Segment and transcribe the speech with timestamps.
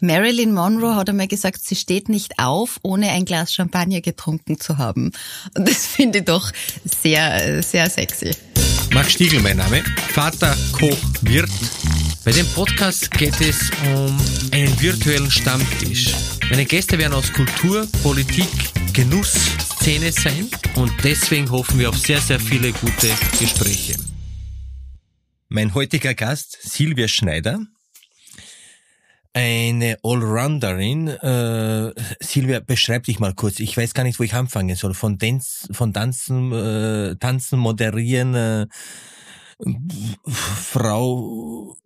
[0.00, 4.78] Marilyn Monroe hat einmal gesagt, sie steht nicht auf, ohne ein Glas Champagner getrunken zu
[4.78, 5.10] haben.
[5.56, 6.52] Und das finde ich doch
[6.84, 8.30] sehr, sehr sexy.
[8.92, 9.82] Max Stiegel mein Name,
[10.12, 11.50] Vater, Koch, Wirt.
[12.24, 14.16] Bei dem Podcast geht es um
[14.52, 16.14] einen virtuellen Stammtisch.
[16.48, 18.48] Meine Gäste werden aus Kultur, Politik,
[18.92, 19.34] Genuss,
[19.80, 23.96] Szene sein und deswegen hoffen wir auf sehr, sehr viele gute Gespräche.
[25.48, 27.60] Mein heutiger Gast, Silvia Schneider,
[29.38, 31.06] eine Allrounderin.
[31.06, 33.60] Äh, Silvia, beschreib dich mal kurz.
[33.60, 34.94] Ich weiß gar nicht, wo ich anfangen soll.
[34.94, 38.66] Von, Dance, von Tanzen, äh, Tanzen, Moderieren, äh,
[40.26, 41.76] Frau,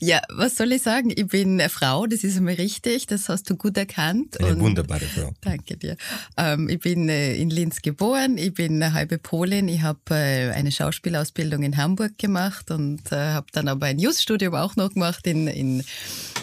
[0.00, 1.12] ja, was soll ich sagen?
[1.14, 4.40] Ich bin eine Frau, das ist einmal richtig, das hast du gut erkannt.
[4.40, 5.32] Eine wunderbare Frau.
[5.40, 5.96] Danke dir.
[6.36, 10.50] Ähm, ich bin äh, in Linz geboren, ich bin eine halbe Polin, ich habe äh,
[10.52, 15.26] eine Schauspielausbildung in Hamburg gemacht und äh, habe dann aber ein Just-Studium auch noch gemacht
[15.26, 15.84] in, in,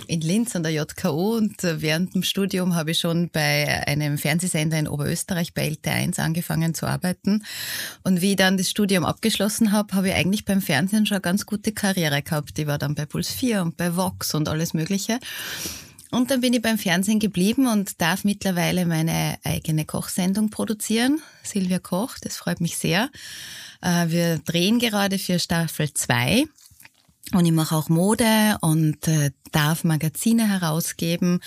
[0.07, 4.17] in Linz an der JKO und äh, während dem Studium habe ich schon bei einem
[4.17, 7.43] Fernsehsender in Oberösterreich bei LT1 angefangen zu arbeiten
[8.03, 11.21] und wie ich dann das Studium abgeschlossen habe, habe ich eigentlich beim Fernsehen schon eine
[11.21, 12.57] ganz gute Karriere gehabt.
[12.59, 15.21] Ich war dann bei bei Puls 4 und bei Vox und alles Mögliche.
[16.11, 21.21] Und dann bin ich beim Fernsehen geblieben und darf mittlerweile meine eigene Kochsendung produzieren.
[21.41, 23.09] Silvia Koch, das freut mich sehr.
[23.81, 26.43] Äh, wir drehen gerade für Staffel 2.
[27.31, 31.39] Und ich mache auch Mode und äh, darf Magazine herausgeben.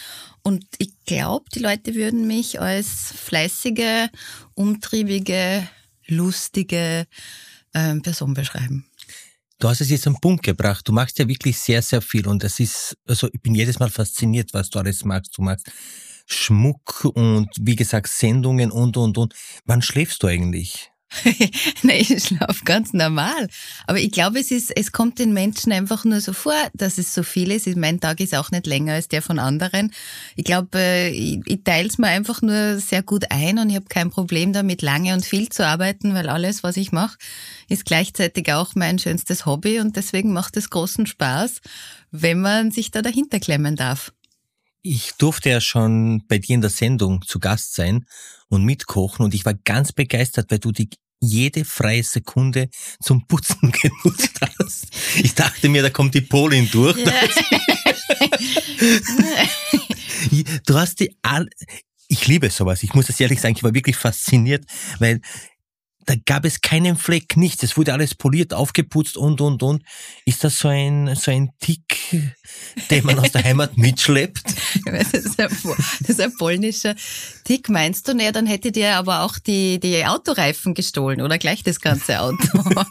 [0.42, 4.08] Und ich glaube, die Leute würden mich als fleißige,
[4.54, 5.68] umtriebige,
[6.06, 7.06] lustige
[7.74, 8.87] äh, Person beschreiben.
[9.60, 10.86] Du hast es jetzt am Punkt gebracht.
[10.86, 13.90] Du machst ja wirklich sehr, sehr viel und das ist, also ich bin jedes Mal
[13.90, 15.36] fasziniert, was du alles machst.
[15.36, 15.68] Du machst
[16.26, 19.34] Schmuck und wie gesagt Sendungen und und und.
[19.64, 20.92] Wann schläfst du eigentlich?
[21.82, 23.48] Nein, ich schlafe ganz normal.
[23.86, 27.14] Aber ich glaube, es ist, es kommt den Menschen einfach nur so vor, dass es
[27.14, 27.66] so viel ist.
[27.76, 29.92] Mein Tag ist auch nicht länger als der von anderen.
[30.36, 33.76] Ich glaube, äh, ich, ich teile es mir einfach nur sehr gut ein und ich
[33.76, 37.16] habe kein Problem damit, lange und viel zu arbeiten, weil alles, was ich mache,
[37.68, 41.60] ist gleichzeitig auch mein schönstes Hobby und deswegen macht es großen Spaß,
[42.10, 44.12] wenn man sich da dahinter klemmen darf.
[44.82, 48.06] Ich durfte ja schon bei dir in der Sendung zu Gast sein
[48.48, 50.88] und mitkochen und ich war ganz begeistert, weil du die
[51.20, 52.68] jede freie Sekunde
[53.02, 54.86] zum Putzen genutzt hast.
[55.16, 56.96] Ich dachte mir, da kommt die Polin durch.
[56.96, 57.12] Ja.
[60.66, 61.16] du hast die
[62.08, 62.82] ich liebe sowas.
[62.82, 64.64] Ich muss das ehrlich sagen, ich war wirklich fasziniert,
[64.98, 65.20] weil
[66.08, 67.62] da gab es keinen Fleck, nichts.
[67.62, 69.82] Es wurde alles poliert, aufgeputzt und, und, und.
[70.24, 71.98] Ist das so ein, so ein Tick,
[72.90, 74.42] den man aus der Heimat mitschleppt?
[74.86, 76.94] Das ist, ein, das ist ein polnischer
[77.44, 78.14] Tick, meinst du?
[78.14, 82.58] Naja, dann hätte dir aber auch die, die Autoreifen gestohlen oder gleich das ganze Auto.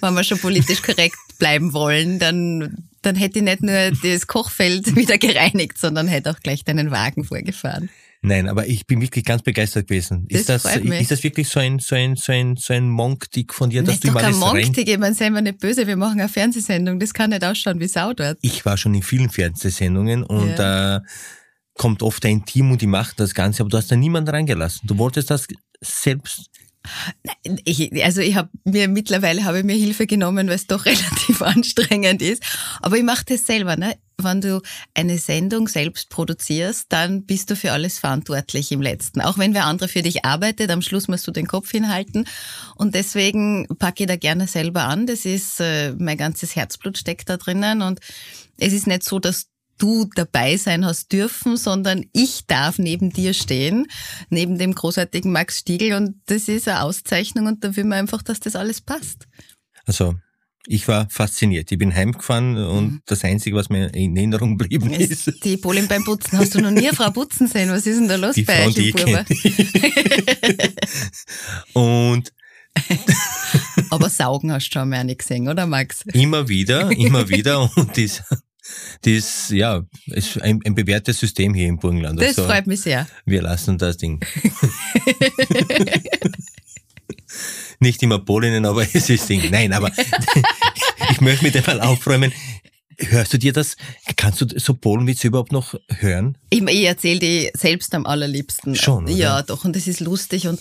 [0.00, 4.94] Wenn wir schon politisch korrekt bleiben wollen, dann, dann hätte ich nicht nur das Kochfeld
[4.96, 7.90] wieder gereinigt, sondern hätte auch gleich deinen Wagen vorgefahren.
[8.24, 10.28] Nein, aber ich bin wirklich ganz begeistert gewesen.
[10.30, 13.52] Das ist das, ist das wirklich so ein, so ein, so ein, so ein Monk-Tick
[13.52, 15.96] von dir, dass das du immer alles Monk-Tick, ich meine, seien wir nicht böse, wir
[15.96, 18.38] machen eine Fernsehsendung, das kann nicht ausschauen wie Sau dort.
[18.40, 20.96] Ich war schon in vielen Fernsehsendungen und ja.
[20.96, 21.00] äh,
[21.74, 24.86] kommt oft ein Team und die macht das Ganze, aber du hast da niemanden reingelassen.
[24.86, 25.48] Du wolltest das
[25.80, 26.48] selbst
[27.64, 31.42] ich, also ich habe mir mittlerweile habe ich mir Hilfe genommen, weil es doch relativ
[31.42, 32.42] anstrengend ist.
[32.80, 33.76] Aber ich mache das selber.
[33.76, 33.96] Ne?
[34.18, 34.60] Wenn du
[34.94, 39.20] eine Sendung selbst produzierst, dann bist du für alles verantwortlich im Letzten.
[39.20, 42.26] Auch wenn wer andere für dich arbeitet, am Schluss musst du den Kopf hinhalten.
[42.76, 45.06] Und deswegen packe ich da gerne selber an.
[45.06, 48.00] Das ist äh, mein ganzes Herzblut steckt da drinnen und
[48.58, 49.51] es ist nicht so, dass
[49.82, 53.86] du dabei sein hast dürfen, sondern ich darf neben dir stehen,
[54.30, 58.22] neben dem großartigen Max Stiegel und das ist eine Auszeichnung und da will man einfach,
[58.22, 59.26] dass das alles passt.
[59.84, 60.14] Also
[60.66, 61.72] ich war fasziniert.
[61.72, 63.00] Ich bin heimgefahren und mhm.
[63.06, 65.26] das Einzige, was mir in Erinnerung geblieben ist.
[65.26, 66.38] ist die Polin beim Putzen.
[66.38, 67.68] Hast du noch nie eine Frau putzen sehen?
[67.70, 68.94] Was ist denn da los die bei euch, die ich
[71.74, 72.32] Und
[73.90, 76.04] Aber saugen hast du schon mal nicht gesehen, oder Max?
[76.12, 77.70] Immer wieder, immer wieder.
[77.76, 78.22] Und das
[79.02, 82.20] das, ja, ist ein, ein bewährtes System hier im Burgenland.
[82.20, 83.06] Das also, freut mich sehr.
[83.24, 84.20] Wir lassen das Ding.
[87.80, 89.42] Nicht immer Polinnen, aber es ist Ding.
[89.50, 89.90] Nein, aber
[91.10, 92.32] ich möchte mit dem mal aufräumen.
[93.08, 93.76] Hörst du dir das?
[94.16, 96.38] Kannst du so Polenwitze überhaupt noch hören?
[96.50, 98.76] Ich, ich erzähle die selbst am allerliebsten.
[98.76, 99.12] Schon, oder?
[99.12, 99.64] Ja, doch.
[99.64, 100.46] Und das ist lustig.
[100.46, 100.60] Und,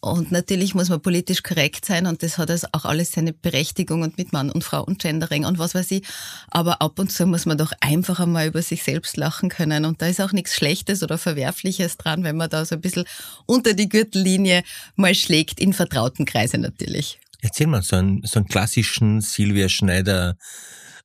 [0.00, 2.06] und natürlich muss man politisch korrekt sein.
[2.06, 5.44] Und das hat also auch alles seine Berechtigung und mit Mann und Frau und Gendering
[5.44, 6.02] und was weiß ich.
[6.50, 9.84] Aber ab und zu muss man doch einfach einmal über sich selbst lachen können.
[9.84, 13.04] Und da ist auch nichts Schlechtes oder Verwerfliches dran, wenn man da so ein bisschen
[13.46, 14.64] unter die Gürtellinie
[14.96, 17.20] mal schlägt, in vertrauten Kreisen natürlich.
[17.42, 20.36] Erzähl mal so einen, so einen klassischen Silvia Schneider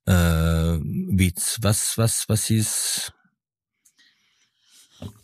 [0.06, 1.58] äh, Witz.
[1.62, 3.12] Was, was, was ist?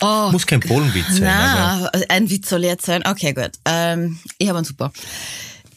[0.00, 1.26] Oh, Muss kein Polenwitz sein.
[1.28, 3.06] aber- Na, ein Witz soll jetzt sein.
[3.06, 3.52] Okay, gut.
[3.64, 4.92] Ähm, ich habe einen super.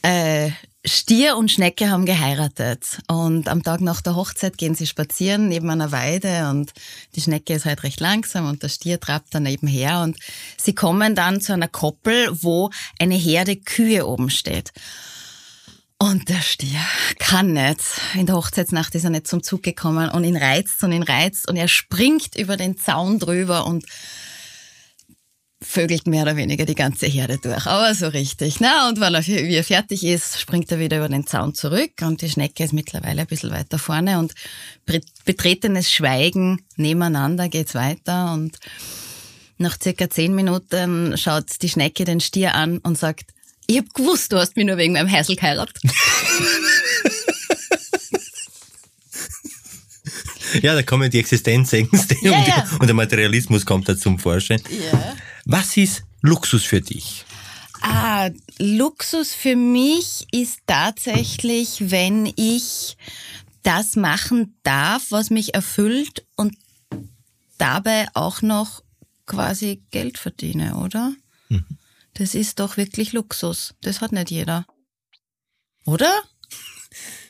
[0.01, 0.51] Äh,
[0.83, 5.69] Stier und Schnecke haben geheiratet und am Tag nach der Hochzeit gehen sie spazieren neben
[5.69, 6.71] einer Weide und
[7.13, 10.17] die Schnecke ist halt recht langsam und der Stier trabt daneben her und
[10.59, 14.71] sie kommen dann zu einer Koppel, wo eine Herde Kühe oben steht.
[16.01, 16.79] Und der Stier
[17.19, 17.79] kann nicht.
[18.15, 21.47] In der Hochzeitsnacht ist er nicht zum Zug gekommen und ihn reizt und ihn reizt
[21.47, 23.85] und er springt über den Zaun drüber und
[25.61, 27.67] vögelt mehr oder weniger die ganze Herde durch.
[27.67, 28.59] Aber so richtig.
[28.59, 31.91] Na, und weil er, wie er fertig ist, springt er wieder über den Zaun zurück
[32.01, 34.33] und die Schnecke ist mittlerweile ein bisschen weiter vorne und
[35.25, 38.57] betretenes Schweigen nebeneinander geht's weiter und
[39.59, 43.35] nach circa zehn Minuten schaut die Schnecke den Stier an und sagt,
[43.71, 45.81] ich hab gewusst, du hast mich nur wegen meinem Häsel geheiratet.
[50.61, 52.69] Ja, da kommen die Existenzängste Ja, und, ja.
[52.79, 54.61] und der Materialismus kommt da zum Vorschein.
[54.91, 55.15] Ja.
[55.45, 57.23] Was ist Luxus für dich?
[57.81, 58.29] Ah,
[58.59, 62.97] Luxus für mich ist tatsächlich, wenn ich
[63.63, 66.55] das machen darf, was mich erfüllt und
[67.57, 68.83] dabei auch noch
[69.25, 71.13] quasi Geld verdiene, oder?
[72.13, 73.73] Das ist doch wirklich Luxus.
[73.81, 74.65] Das hat nicht jeder.
[75.85, 76.11] Oder?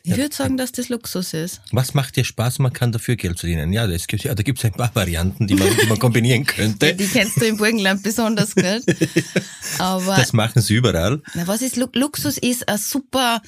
[0.04, 1.62] Ich würde sagen, dass das Luxus ist.
[1.72, 2.58] Was macht dir Spaß?
[2.60, 3.72] Man kann dafür Geld verdienen.
[3.72, 6.46] Ja, das gibt, ja da gibt es ein paar Varianten, die man, die man kombinieren
[6.46, 6.96] könnte.
[6.96, 8.66] Die kennst du im Burgenland besonders gut.
[9.78, 11.22] Aber Das machen sie überall.
[11.36, 12.40] Na, was ist Lu Luxus?
[12.40, 13.42] Ist eine super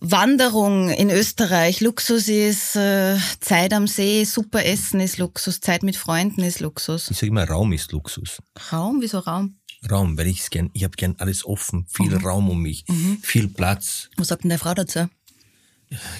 [0.00, 1.80] Wanderung in Österreich.
[1.80, 7.10] Luxus ist äh, Zeit am See, super Essen ist Luxus, Zeit mit Freunden ist Luxus.
[7.10, 8.42] Ich sage immer, Raum ist Luxus.
[8.70, 9.56] Raum, wieso Raum?
[9.90, 12.24] Raum, weil ich gern, ich habe gern alles offen, viel Mhm.
[12.26, 12.84] Raum um mich,
[13.22, 14.08] viel Platz.
[14.16, 15.08] Was sagt denn der Frau dazu?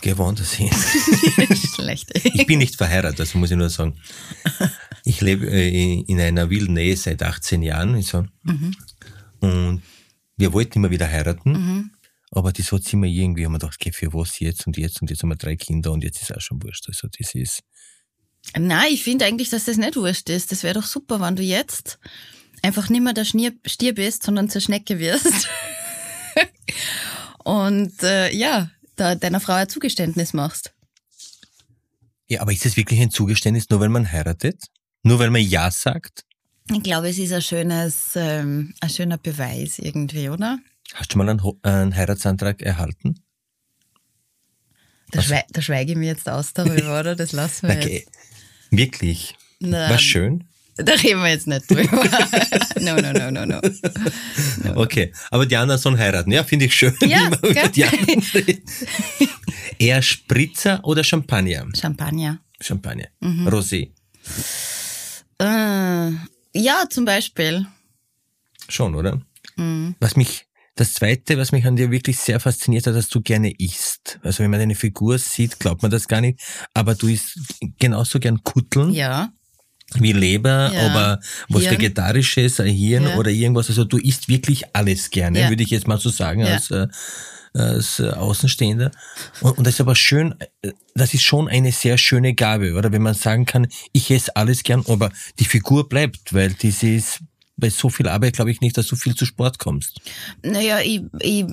[0.01, 0.71] Geh woanders hin.
[1.75, 2.13] Schlecht.
[2.23, 3.99] Ich bin nicht verheiratet, das muss ich nur sagen.
[5.05, 8.01] Ich lebe äh, in einer wilden Ehe seit 18 Jahren.
[8.03, 8.25] So.
[9.41, 9.83] Und
[10.37, 11.91] wir wollten immer wieder heiraten.
[12.31, 15.11] Aber das hat immer irgendwie, haben wir gedacht, okay, für was jetzt und jetzt und
[15.11, 16.85] jetzt haben wir drei Kinder und jetzt ist auch schon wurscht.
[16.89, 17.63] Also das ist,
[18.57, 20.53] Nein, ich finde eigentlich, dass das nicht wurscht ist.
[20.53, 21.99] Das wäre doch super, wenn du jetzt
[22.67, 25.49] einfach nicht mehr der Schnier, Stier bist, sondern zur Schnecke wirst.
[27.45, 30.73] Und äh, ja, da deiner Frau ein Zugeständnis machst.
[32.29, 34.65] ja, aber ist das wirklich ein Zugeständnis, nur weil man heiratet?
[35.03, 36.25] Nur weil man Ja sagt?
[36.73, 40.59] Ich glaube, es ist ein schönes, ähm, ein schöner Beweis irgendwie, oder?
[40.95, 43.23] Hast du mal einen, einen Heiratsantrag erhalten?
[45.13, 47.15] Da, schwei da schweige ich mir jetzt aus darüber, oder?
[47.15, 48.07] Das lassen wir Okay.
[48.71, 49.37] Wirklich?
[49.61, 50.49] Na, War schön?
[50.77, 51.83] Da reden wir jetzt nicht drüber.
[52.81, 53.61] no, no, no, no, no.
[54.83, 56.31] Okay, aber die anderen sollen heiraten.
[56.31, 56.95] Ja, finde ich schön.
[57.07, 57.31] Ja.
[59.79, 61.67] Eher Spritzer oder Champagner?
[61.75, 62.41] Champagner.
[62.61, 63.09] Champagner.
[63.21, 63.49] Mhm.
[63.49, 63.91] Rosé.
[65.39, 66.11] Äh,
[66.55, 67.67] ja, zum Beispiel.
[68.69, 69.21] Schon, oder?
[69.57, 69.95] Mhm.
[70.01, 73.53] Was mich, das zweite, was mich an dir wirklich sehr fasziniert hat, dass du gerne
[73.59, 74.19] isst.
[74.23, 76.41] Also wenn man deine Figur sieht, glaubt man das gar nicht.
[76.75, 77.39] Aber du isst
[77.79, 79.31] genauso gern Kutteln Ja.
[79.95, 80.87] Wie Leber, Ja.
[80.91, 81.75] aber was Hirn.
[81.75, 83.17] Vegetarisches, ein Hirn Ja.
[83.17, 83.69] oder irgendwas.
[83.69, 85.49] Also du isst wirklich alles gerne, Ja.
[85.49, 86.89] würde ich jetzt mal so sagen, als, äh,
[87.55, 88.91] als äh, Außenstehender.
[89.41, 92.93] Und, und das ist aber schön, äh, das ist schon eine sehr schöne Gabe, oder?
[92.93, 97.21] Wenn man sagen kann, ich esse alles gern, aber die Figur bleibt, weil das ist
[97.57, 99.99] bei so viel Arbeit, glaube ich nicht, dass du viel zu Sport kommst.
[100.43, 101.47] Naja, ich, ich,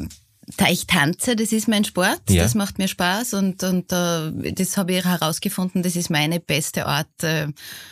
[0.70, 2.44] ich tanze, das ist mein Sport, Ja.
[2.44, 6.86] das macht mir Spaß und, und äh, das habe ich herausgefunden, das ist meine beste
[6.86, 7.48] Art, äh,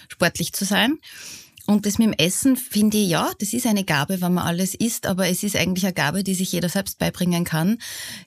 [0.09, 0.97] sportlich zu sein.
[1.67, 4.73] Und das mit dem Essen finde ich, ja, das ist eine Gabe, wenn man alles
[4.75, 7.77] isst, aber es ist eigentlich eine Gabe, die sich jeder selbst beibringen kann.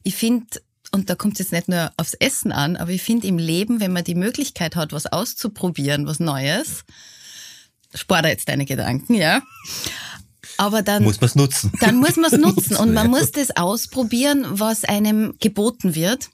[0.04, 0.46] Ich finde,
[0.92, 3.80] und da kommt es jetzt nicht nur aufs Essen an, aber ich finde im Leben,
[3.80, 6.84] wenn man die Möglichkeit hat, was auszuprobieren, was Neues,
[7.92, 9.42] spare jetzt deine Gedanken, ja.
[10.56, 11.72] Aber dann Muss man es nutzen.
[11.80, 16.30] dann muss man es nutzen und man muss das ausprobieren, was einem geboten wird.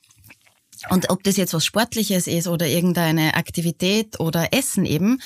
[0.89, 5.21] Und ob das jetzt was Sportliches ist oder irgendeine Aktivität oder Essen eben,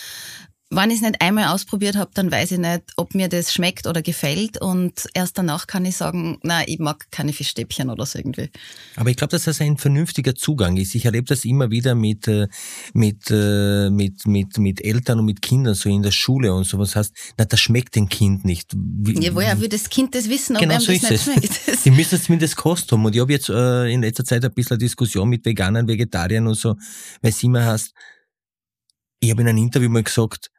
[0.76, 3.86] wenn ich es nicht einmal ausprobiert habe, dann weiß ich nicht, ob mir das schmeckt
[3.86, 4.60] oder gefällt.
[4.60, 8.50] Und erst danach kann ich sagen, na, ich mag keine Fischstäbchen oder so irgendwie.
[8.96, 10.94] Aber ich glaube, dass das ein vernünftiger Zugang ist.
[10.94, 12.48] Ich erlebe das immer wieder mit, äh,
[12.92, 16.96] mit, äh, mit, mit, mit Eltern und mit Kindern, so in der Schule und sowas
[16.96, 18.72] heißt, na, das schmeckt dem Kind nicht.
[18.74, 21.24] Wie, Ja, woher will das Kind das wissen, ob Genau so das ist nicht es.
[21.64, 21.84] schmeckt?
[21.84, 22.94] Die müssen es zumindest kosten.
[23.04, 26.46] Und ich habe jetzt äh, in letzter Zeit ein bisschen eine Diskussion mit Veganern, Vegetariern
[26.46, 26.74] und so,
[27.22, 27.92] weil es immer heißt,
[29.20, 30.50] ich habe in einem Interview mal gesagt,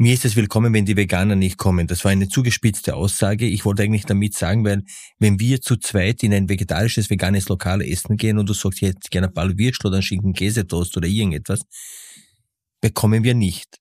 [0.00, 1.88] mir ist es willkommen, wenn die Veganer nicht kommen.
[1.88, 3.46] Das war eine zugespitzte Aussage.
[3.46, 4.84] Ich wollte eigentlich damit sagen, weil
[5.18, 8.90] wenn wir zu zweit in ein vegetarisches, veganes Lokal essen gehen und du sagst, ich
[8.90, 11.62] hätte gerne paar Würstel oder einen Schinken Käsetoast oder irgendetwas,
[12.80, 13.78] bekommen wir nicht.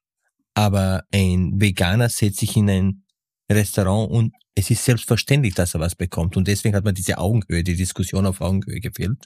[0.56, 3.04] Aber ein Veganer setzt sich in ein
[3.52, 6.36] Restaurant und es ist selbstverständlich, dass er was bekommt.
[6.36, 9.24] Und deswegen hat man diese Augenhöhe, die Diskussion auf Augenhöhe gefehlt.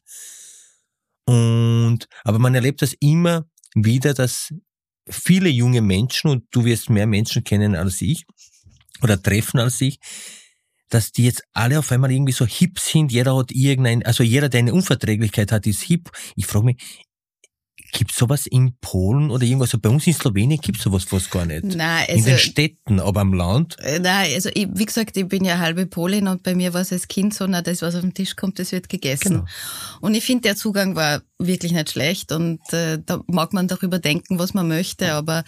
[1.23, 3.45] Und, aber man erlebt das immer
[3.75, 4.53] wieder, dass
[5.09, 8.25] viele junge Menschen, und du wirst mehr Menschen kennen als ich,
[9.01, 9.99] oder treffen als ich,
[10.89, 14.49] dass die jetzt alle auf einmal irgendwie so hip sind, jeder hat irgendein, also jeder,
[14.49, 16.11] der eine Unverträglichkeit hat, ist hip.
[16.35, 17.05] Ich frage mich,
[17.91, 19.69] Gibt sowas in Polen oder irgendwas?
[19.69, 21.63] Also bei uns in Slowenien gibt sowas fast gar nicht.
[21.63, 23.77] Nein, also, in den Städten, aber am Land?
[23.79, 26.81] Äh, nein, also ich, wie gesagt, ich bin ja halbe Polin und bei mir war
[26.81, 29.29] es als Kind so, na, das, was auf den Tisch kommt, das wird gegessen.
[29.29, 29.45] Genau.
[29.99, 33.99] Und ich finde, der Zugang war wirklich nicht schlecht und äh, da mag man darüber
[33.99, 35.43] denken, was man möchte, aber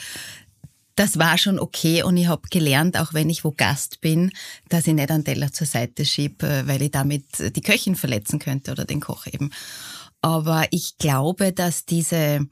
[0.96, 4.32] das war schon okay und ich habe gelernt, auch wenn ich wo Gast bin,
[4.70, 8.40] dass ich nicht einen Teller zur Seite schiebe, äh, weil ich damit die Köchin verletzen
[8.40, 9.52] könnte oder den Koch eben.
[10.24, 12.48] Aber ich glaube, dass diese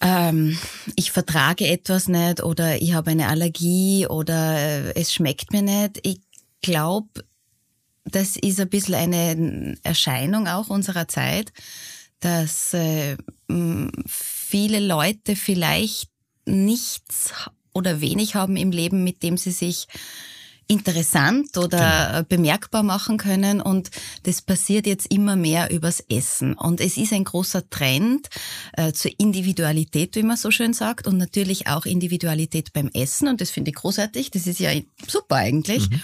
[0.00, 0.56] ähm,
[0.96, 6.00] ich vertrage etwas nicht oder ich habe eine Allergie oder äh, es schmeckt mir nicht.
[6.04, 6.20] Ich
[6.62, 7.24] glaube,
[8.04, 11.52] das ist ein bisschen eine Erscheinung auch unserer Zeit,
[12.20, 13.16] dass äh,
[14.06, 16.10] viele Leute vielleicht
[16.46, 17.32] nichts
[17.72, 19.88] oder wenig haben im Leben, mit dem sie sich
[20.70, 22.22] interessant oder genau.
[22.28, 23.90] bemerkbar machen können und
[24.22, 28.28] das passiert jetzt immer mehr übers Essen und es ist ein großer Trend
[28.74, 33.40] äh, zur Individualität, wie man so schön sagt und natürlich auch Individualität beim Essen und
[33.40, 34.70] das finde ich großartig, das ist ja
[35.08, 36.00] super eigentlich, mhm.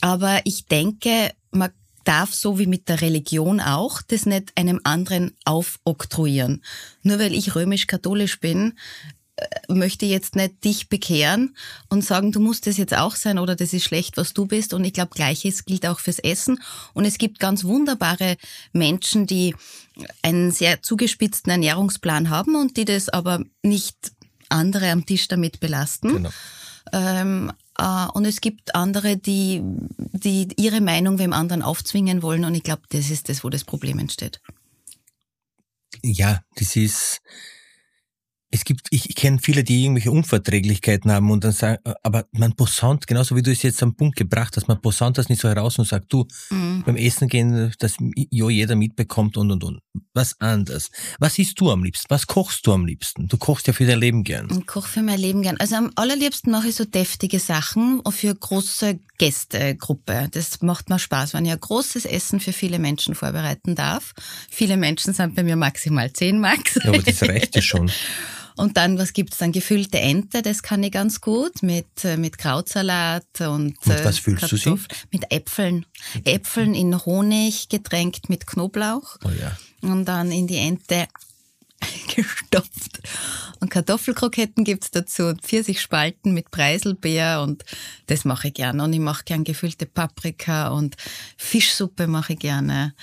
[0.00, 1.70] aber ich denke, man
[2.04, 6.62] darf so wie mit der Religion auch das nicht einem anderen aufoktroyieren.
[7.02, 8.72] Nur weil ich römisch-katholisch bin,
[9.68, 11.56] möchte jetzt nicht dich bekehren
[11.88, 14.74] und sagen, du musst das jetzt auch sein oder das ist schlecht, was du bist.
[14.74, 16.60] Und ich glaube, gleiches gilt auch fürs Essen.
[16.92, 18.36] Und es gibt ganz wunderbare
[18.72, 19.54] Menschen, die
[20.22, 24.12] einen sehr zugespitzten Ernährungsplan haben und die das aber nicht
[24.48, 26.08] andere am Tisch damit belasten.
[26.08, 26.30] Genau.
[26.92, 32.44] Ähm, äh, und es gibt andere, die, die ihre Meinung wem anderen aufzwingen wollen.
[32.44, 34.40] Und ich glaube, das ist das, wo das Problem entsteht.
[36.02, 37.20] Ja, das ist,
[38.52, 42.26] es gibt, ich, ich kenne viele, die irgendwelche Unverträglichkeiten haben und dann sagen, äh, aber
[42.32, 45.40] man posaunt, genauso wie du es jetzt am Punkt gebracht hast, man posaunt das nicht
[45.40, 46.82] so heraus und sagt, du, mhm.
[46.84, 47.96] beim Essen gehen, dass
[48.30, 49.80] jo jeder mitbekommt und und und.
[50.14, 50.90] Was anders.
[51.20, 52.06] Was isst du am liebsten?
[52.08, 53.28] Was kochst du am liebsten?
[53.28, 54.48] Du kochst ja für dein Leben gern.
[54.50, 55.56] Ich koche für mein Leben gern.
[55.58, 60.28] Also am allerliebsten mache ich so deftige Sachen für große Gästegruppe.
[60.32, 64.12] Das macht mir Spaß, wenn ich ein großes Essen für viele Menschen vorbereiten darf.
[64.50, 66.74] Viele Menschen sind bei mir maximal zehn Max.
[66.74, 67.90] Ja, aber das reicht ja schon.
[68.56, 69.52] Und dann, was gibt's dann?
[69.52, 73.46] Gefüllte Ente, das kann ich ganz gut mit, äh, mit Krautsalat und.
[73.48, 74.86] Und was äh, füllst Kartoffel, du sie?
[75.10, 75.86] Mit Äpfeln.
[76.24, 79.16] Äpfeln in Honig getränkt mit Knoblauch.
[79.24, 79.56] Oh ja.
[79.82, 81.06] Und dann in die Ente
[82.14, 83.00] gestopft.
[83.60, 87.64] Und Kartoffelkroketten gibt's dazu und Pfirsichspalten mit Preiselbeer und
[88.06, 88.82] das mache ich gerne.
[88.82, 90.96] Und ich mache gern gefüllte Paprika und
[91.36, 92.94] Fischsuppe mache ich gerne.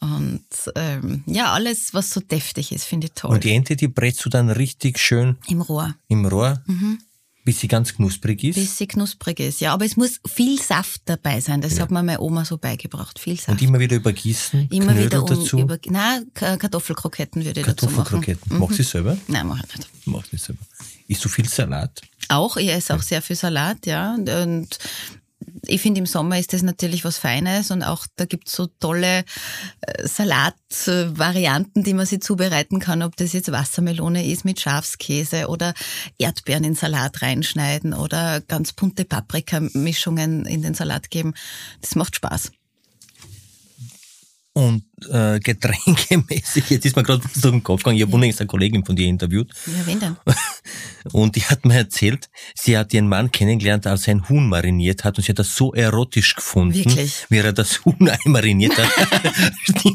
[0.00, 3.32] Und ähm, ja, alles, was so deftig ist, finde ich toll.
[3.32, 5.94] Und die Ente, die brätst du dann richtig schön im Rohr.
[6.08, 6.62] Im Rohr?
[6.66, 7.00] Mhm.
[7.44, 8.56] Bis sie ganz knusprig ist?
[8.56, 9.72] Bis sie knusprig ist, ja.
[9.72, 11.60] Aber es muss viel Saft dabei sein.
[11.60, 11.82] Das ja.
[11.82, 13.18] hat mir meine Oma so beigebracht.
[13.18, 13.48] Viel Saft.
[13.48, 14.68] Und immer wieder übergießen?
[14.70, 15.58] Immer Knödel wieder um, dazu?
[15.58, 17.96] Über, nein, Kartoffelkroketten würde ich dazu machen.
[17.96, 18.54] Kartoffelkroketten.
[18.54, 18.60] Mhm.
[18.60, 19.18] Machst du sie selber?
[19.26, 19.90] Nein, mach ich nicht.
[20.06, 20.62] Mach ich nicht selber.
[21.08, 22.00] Isst du viel Salat?
[22.28, 24.14] Auch, ich esse auch sehr viel Salat, ja.
[24.14, 24.78] Und
[25.66, 29.24] ich finde, im Sommer ist das natürlich was Feines und auch da gibt's so tolle
[29.80, 35.74] äh, Salatvarianten, die man sich zubereiten kann, ob das jetzt Wassermelone ist mit Schafskäse oder
[36.18, 41.34] Erdbeeren in Salat reinschneiden oder ganz bunte Paprikamischungen in den Salat geben.
[41.80, 42.52] Das macht Spaß.
[44.60, 48.14] Und äh, getränkemäßig, jetzt ist mir gerade so im Kopf gegangen, ich habe ja.
[48.14, 49.50] unlängst eine Kollegin von dir interviewt.
[49.66, 50.16] Ja, wen denn?
[51.12, 55.04] Und die hat mir erzählt, sie hat ihren Mann kennengelernt, als er ein Huhn mariniert
[55.04, 57.24] hat und sie hat das so erotisch gefunden, Wirklich?
[57.30, 58.90] wie er das Huhn mariniert hat.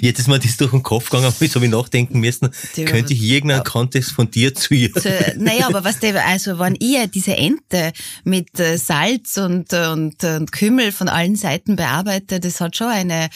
[0.00, 3.22] jetzt ist mir das durch den Kopf gegangen, so wie nachdenken müssen, die könnte ich
[3.22, 4.92] irgendeinen Kontext von dir zu ihr.
[4.92, 7.92] Zu, naja, aber was der, also wenn ihr diese Ente
[8.22, 13.28] mit äh, Salz und, und, und Kümmel von allen Seiten bearbeite, das hat schon eine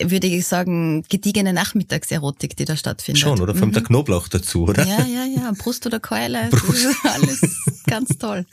[0.00, 3.22] würde ich sagen, gediegene Nachmittagserotik, die da stattfindet.
[3.22, 3.54] Schon, oder?
[3.54, 3.74] Vor allem mhm.
[3.74, 4.86] der Knoblauch dazu, oder?
[4.86, 5.52] Ja, ja, ja.
[5.56, 6.48] Brust oder Keule.
[6.50, 6.86] Brust.
[7.04, 7.40] alles
[7.86, 8.46] ganz toll.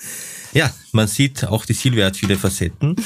[0.54, 2.96] Ja, man sieht, auch die Silvia hat viele Facetten.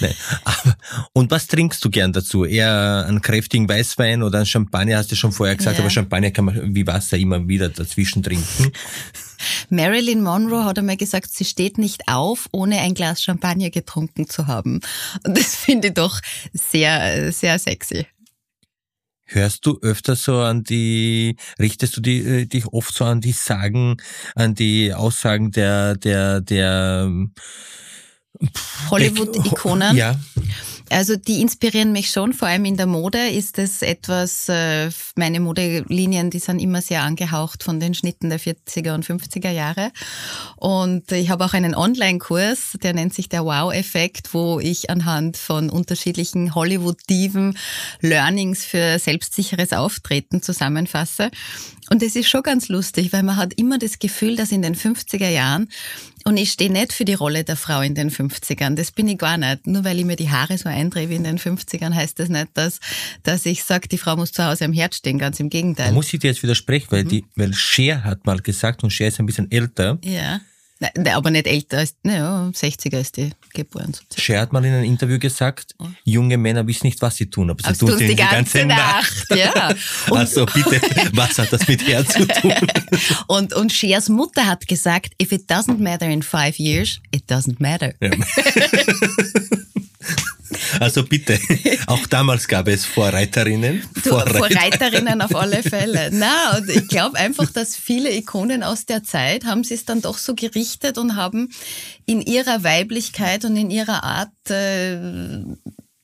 [0.06, 0.14] Nein,
[0.44, 0.76] aber,
[1.12, 2.44] Und was trinkst du gern dazu?
[2.44, 5.82] Eher einen kräftigen Weißwein oder einen Champagner, hast du schon vorher gesagt, Ja.
[5.82, 8.72] aber Champagner kann man wie Wasser immer wieder dazwischen trinken.
[9.70, 14.46] Marilyn Monroe hat einmal gesagt, sie steht nicht auf, ohne ein Glas Champagner getrunken zu
[14.46, 14.80] haben.
[15.26, 16.20] Und das finde ich doch
[16.52, 18.06] sehr, sehr sexy.
[19.32, 23.30] Hörst du öfter so an die, richtest du die, äh, dich oft so an die
[23.32, 23.96] Sagen,
[24.34, 27.32] an die Aussagen der, der, der ähm,
[28.90, 29.96] Hollywood-Ikonen.
[29.96, 30.14] Ja,
[30.90, 35.38] Also die inspirieren mich schon, vor allem in der Mode ist es etwas, äh, meine
[35.38, 39.92] Modelinien, die sind immer sehr angehaucht von den Schnitten der 40er und 50er Jahre.
[40.56, 45.70] Und ich habe auch einen Online-Kurs, der nennt sich der Wow-Effekt, wo ich anhand von
[45.70, 47.56] unterschiedlichen Hollywood-Diven
[48.00, 51.30] Learnings für selbstsicheres Auftreten zusammenfasse.
[51.88, 54.76] Und es ist schon ganz lustig, weil man hat immer das Gefühl, dass in den
[54.76, 55.68] 50er Jahren
[56.24, 58.74] und ich stehe nicht für die Rolle der Frau in den 50ern.
[58.74, 59.66] Das bin ich gar nicht.
[59.66, 62.48] Nur weil ich mir die Haare so eindrehe wie in den 50ern, heißt das nicht,
[62.54, 62.80] dass,
[63.22, 65.18] dass ich sage, die Frau muss zu Hause am Herd stehen.
[65.18, 65.92] Ganz im da Gegenteil.
[65.92, 69.20] muss ich dir jetzt widersprechen, weil die, weil Cher hat mal gesagt, und Cher ist
[69.20, 70.40] ein bisschen älter, Ja.
[70.82, 73.92] Nein, aber nicht älter als, naja, 60er ist die geboren.
[73.92, 74.00] So.
[74.18, 77.62] Cher hat mal in einem Interview gesagt, junge Männer wissen nicht, was sie tun, aber
[77.62, 79.26] sie Aber tun es die ganze Nacht.
[79.28, 79.74] Ja.
[80.08, 80.80] Und, Also bitte,
[81.12, 82.54] was hat das mit Herz zu tun?
[83.26, 87.56] und, und Shers Mutter hat gesagt, if it doesn't matter in five years, it doesn't
[87.58, 87.92] matter.
[88.00, 88.10] Ja.
[90.80, 91.38] Also bitte,
[91.88, 93.82] auch damals gab es Vorreiterinnen.
[94.02, 96.08] Du, Vorreiterinnen auf alle Fälle.
[96.10, 100.16] Na, und ich glaube einfach, dass viele Ikonen aus der Zeit haben sich dann doch
[100.16, 101.50] so gerichtet und haben
[102.06, 104.96] in ihrer Weiblichkeit und in ihrer Art äh,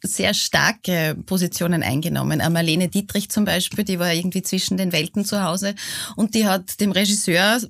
[0.07, 2.41] sehr starke Positionen eingenommen.
[2.41, 5.75] Eine Marlene Dietrich zum Beispiel, die war irgendwie zwischen den Welten zu Hause
[6.17, 7.61] und die hat dem Regisseur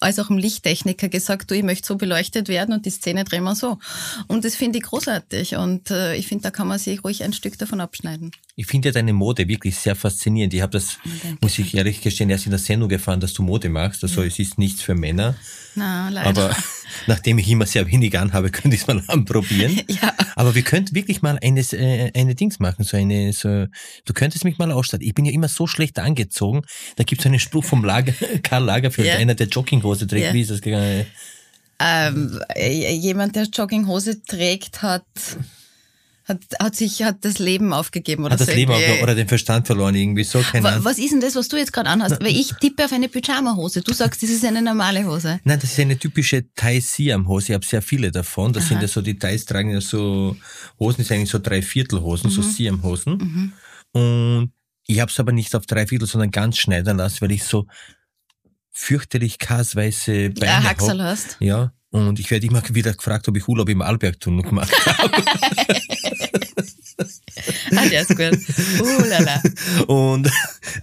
[0.00, 3.42] als auch dem Lichttechniker gesagt, du, ich möchte so beleuchtet werden und die Szene drehen
[3.42, 3.78] wir so.
[4.28, 7.32] Und das finde ich großartig und äh, ich finde, da kann man sich ruhig ein
[7.32, 8.30] Stück davon abschneiden.
[8.54, 10.54] Ich finde ja deine Mode wirklich sehr faszinierend.
[10.54, 11.38] Ich habe das, danke.
[11.40, 14.02] muss ich ehrlich gestehen, erst in der Sendung erfahren, dass du Mode machst.
[14.02, 15.36] Also es ist nichts für Männer.
[15.74, 16.28] Na, leider.
[16.28, 16.56] Aber
[17.06, 19.80] nachdem ich immer sehr wenig anhabe, könnte ich es mal anprobieren.
[19.88, 20.12] Ja.
[20.36, 23.66] Aber wir könnten wirklich mal eine, äh, eine Dings machen, so eine, so,
[24.04, 25.06] du könntest mich mal ausstatten.
[25.06, 26.62] Ich bin ja immer so schlecht angezogen.
[26.96, 29.14] Da gibt es einen Spruch vom Lager, Karl Lagerfeld, Ja.
[29.16, 30.26] einer, der Jogginghose trägt.
[30.26, 30.32] Ja.
[30.34, 31.06] Wie ist das gegangen?
[31.80, 35.04] Ähm, äh, jemand, der Jogginghose trägt, hat,
[36.28, 38.54] hat, hat sich, hat das Leben aufgegeben oder Hat das so.
[38.54, 39.02] Leben irgendwie.
[39.02, 40.84] oder den Verstand verloren irgendwie so, keine Wa- Ahnung.
[40.84, 42.20] Was ist denn das, was du jetzt gerade anhast?
[42.20, 43.80] Weil ich tippe auf eine Pyjama-Hose.
[43.80, 45.40] Du sagst, das ist eine normale Hose.
[45.44, 47.46] Nein, das ist eine typische Thai Siam Hose.
[47.48, 48.52] Ich habe sehr viele davon.
[48.52, 50.36] Das sind ja so, die Thais tragen ja so
[50.78, 52.34] Hosen, das sind eigentlich so Dreiviertelhosen, Mhm.
[52.34, 53.52] so Siam Hosen.
[53.92, 54.52] Und
[54.86, 57.66] ich habe es aber nicht auf Dreiviertel, sondern ganz schneidern lassen, weil ich so
[58.72, 61.36] fürchterlich kasweiße Beine Ja, Haxel hast.
[61.40, 65.22] Ja, und ich werde immer wieder gefragt, ob ich Urlaub im Albergtunnel gemacht habe.
[67.76, 68.38] Ah, der ist gut.
[68.80, 69.40] Uh, lala.
[69.86, 70.28] und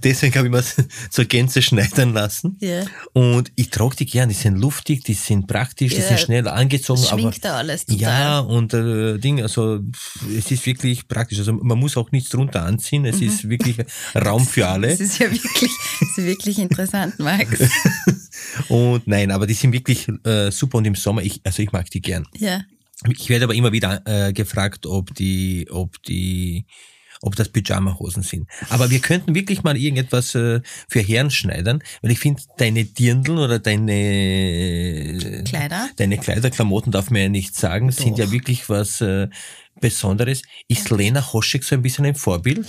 [0.04, 0.63] deswegen habe ich mir
[1.10, 2.58] zur Gänze schneidern lassen.
[2.62, 2.84] Ja.
[3.13, 6.08] Und ich trage die gern, die sind luftig, die sind praktisch, die Ja.
[6.08, 7.02] sind schnell angezogen.
[7.02, 8.00] Das aber schwingt da alles total.
[8.00, 9.80] Ja, und äh, Ding, also
[10.38, 11.39] es ist wirklich praktisch.
[11.39, 13.06] Also man muss auch nichts drunter anziehen.
[13.06, 13.78] Es ist wirklich
[14.15, 14.88] Raum für alle.
[14.88, 14.91] Mhm.
[14.91, 17.60] Das ist ja wirklich, das ist wirklich interessant, Max.
[18.70, 21.90] Und nein, aber die sind wirklich äh, super und im Sommer, ich, also ich mag
[21.90, 22.26] die gern.
[22.38, 22.64] Ja.
[23.10, 26.66] Ich werde aber immer wieder äh, gefragt, ob die, ob die,
[27.22, 28.48] ob das Pyjama-Hosen sind.
[28.70, 33.38] Aber wir könnten wirklich mal irgendetwas äh, für Herren schneidern, weil ich finde, deine Dirndl
[33.38, 35.90] oder deine Kleider?
[35.98, 39.28] deine Kleiderklamotten darf man ja nicht sagen, sind ja wirklich was äh,
[39.82, 40.42] Besonderes.
[40.70, 42.66] Ist Lena Hoschek so ein bisschen ein Vorbild?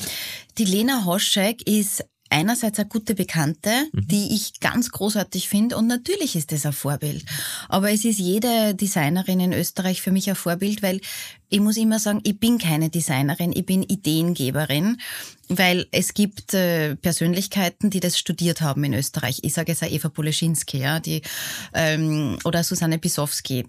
[0.59, 2.05] Die Lena Hoschek ist
[2.37, 4.09] einerseits eine gute Bekannte, Mhm.
[4.09, 7.25] die ich ganz großartig finde und natürlich ist es ein Vorbild.
[7.69, 11.01] Aber es ist jede Designerin in Österreich für mich ein Vorbild, weil
[11.49, 14.99] ich muss immer sagen, ich bin keine Designerin, ich bin Ideengeberin,
[15.49, 19.39] weil es gibt äh, Persönlichkeiten, die das studiert haben in Österreich.
[19.43, 21.23] Ich sage jetzt auch Eva Poleschinski, ja, die
[21.73, 23.65] ähm, oder Susanne Pisowski,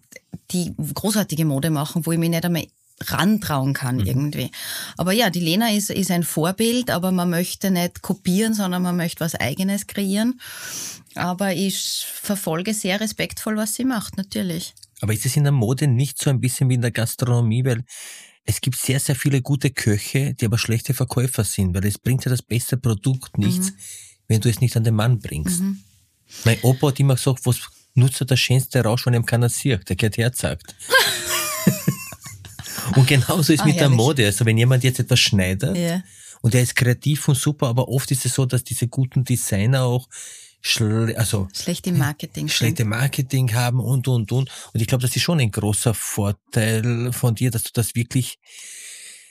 [0.51, 2.65] die großartige Mode machen, wo ich mich nicht einmal
[3.05, 4.51] rantrauen kann irgendwie.
[4.97, 8.97] Aber ja, die Lena ist, ist ein Vorbild, aber man möchte nicht kopieren, sondern man
[8.97, 10.39] möchte was Eigenes kreieren.
[11.15, 14.73] Aber ich verfolge sehr respektvoll, was sie macht, natürlich.
[15.01, 17.83] Aber ist es in der Mode nicht so ein bisschen wie in der Gastronomie, weil
[18.45, 22.25] es gibt sehr, sehr viele gute Köche, die aber schlechte Verkäufer sind, weil es bringt
[22.25, 23.73] ja das beste Produkt nichts,
[24.27, 25.61] wenn du es nicht an den Mann bringst.
[26.45, 27.59] Mein Opa hat immer gesagt, was
[27.93, 30.75] nutzt er das schönste Rausch, wenn ihm keiner sieht, der geht herzagt.
[32.97, 33.97] und genauso ist Ah, mit der herrlich.
[33.97, 34.25] Mode.
[34.25, 36.01] Also wenn jemand jetzt etwas schneidet, Ja.
[36.41, 39.83] und der ist kreativ und super, aber oft ist es so, dass diese guten Designer
[39.83, 40.07] auch
[40.61, 42.49] schle also Schlecht im Marketing.
[42.49, 44.49] schlechte Marketing haben und, und, und.
[44.73, 48.37] Und ich glaube, das ist schon ein großer Vorteil von dir, dass du das wirklich,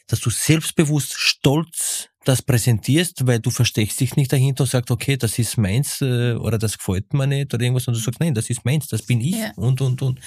[0.07, 5.17] dass du selbstbewusst, stolz das präsentierst, weil du versteckst dich nicht dahinter und sagst, okay,
[5.17, 8.35] das ist meins äh, oder das gefällt mir nicht oder irgendwas und du sagst, nein,
[8.35, 9.53] das ist meins, das bin ich Ja.
[9.57, 10.19] und und und.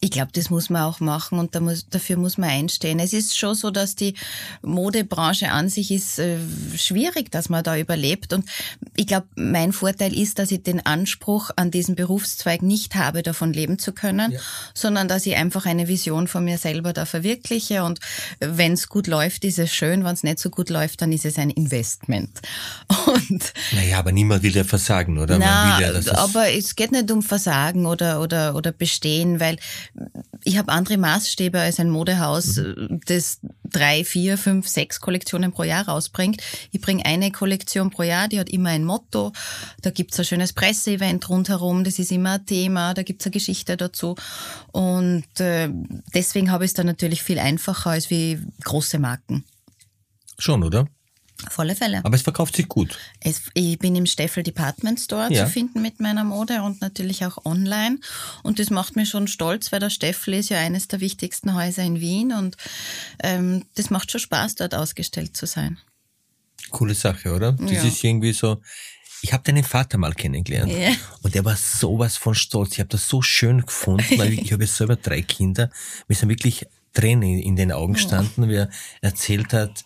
[0.00, 2.98] Ich glaube, das muss man auch machen und da muss, dafür muss man einstehen.
[2.98, 4.14] Es ist schon so, dass die
[4.62, 6.38] Modebranche an sich ist äh,
[6.76, 8.32] schwierig, dass man da überlebt.
[8.32, 8.48] Und
[8.96, 13.52] ich glaube, mein Vorteil ist, dass ich den Anspruch an diesen Berufszweig nicht habe, davon
[13.52, 14.32] leben zu können,
[14.74, 17.84] sondern dass ich einfach eine Vision von mir selber da verwirkliche.
[17.84, 18.00] Und
[18.40, 20.04] wenn es gut läuft, ist es schön.
[20.04, 22.40] Wenn es nicht so gut läuft, dann ist es ein Investment.
[23.06, 25.38] Und Naja, aber niemand will ja versagen, oder?
[25.38, 29.58] Na, ja, es- aber es geht nicht um Versagen oder, oder, oder Bestehen, weil
[30.44, 33.00] ich habe andere Maßstäbe als ein Modehaus, Mhm.
[33.06, 36.42] das drei, vier, fünf, sechs Kollektionen pro Jahr rausbringt.
[36.72, 39.32] Ich bringe eine Kollektion pro Jahr, die hat immer ein Motto.
[39.80, 43.76] Da gibt's ein schönes Presseevent rundherum, das ist immer ein Thema, da gibt's eine Geschichte
[43.76, 44.14] dazu.
[44.72, 45.70] Und äh,
[46.14, 49.44] deswegen habe ich es dann natürlich viel einfacher als wie große Marken.
[50.38, 50.86] Schon, oder?
[51.56, 52.00] Alle Fälle.
[52.04, 52.98] Aber es verkauft sich gut.
[53.20, 55.44] Es, ich bin im Steffel Department Store Ja.
[55.46, 57.98] zu finden mit meiner Mode und natürlich auch online.
[58.42, 61.82] Und das macht mich schon stolz, weil der Steffel ist ja eines der wichtigsten Häuser
[61.82, 62.56] in Wien und
[63.22, 65.78] ähm, das macht schon Spaß, dort ausgestellt zu sein.
[66.70, 67.52] Coole Sache, oder?
[67.52, 67.82] Das Ja.
[67.84, 68.60] ist irgendwie so.
[69.24, 70.90] Ich habe deinen Vater mal kennengelernt Ja.
[71.22, 72.72] und der war sowas von stolz.
[72.72, 75.70] Ich habe das so schön gefunden, weil ich habe ja selber drei Kinder.
[76.08, 79.84] Mir sind wirklich Tränen in den Augen gestanden, wie er erzählt hat,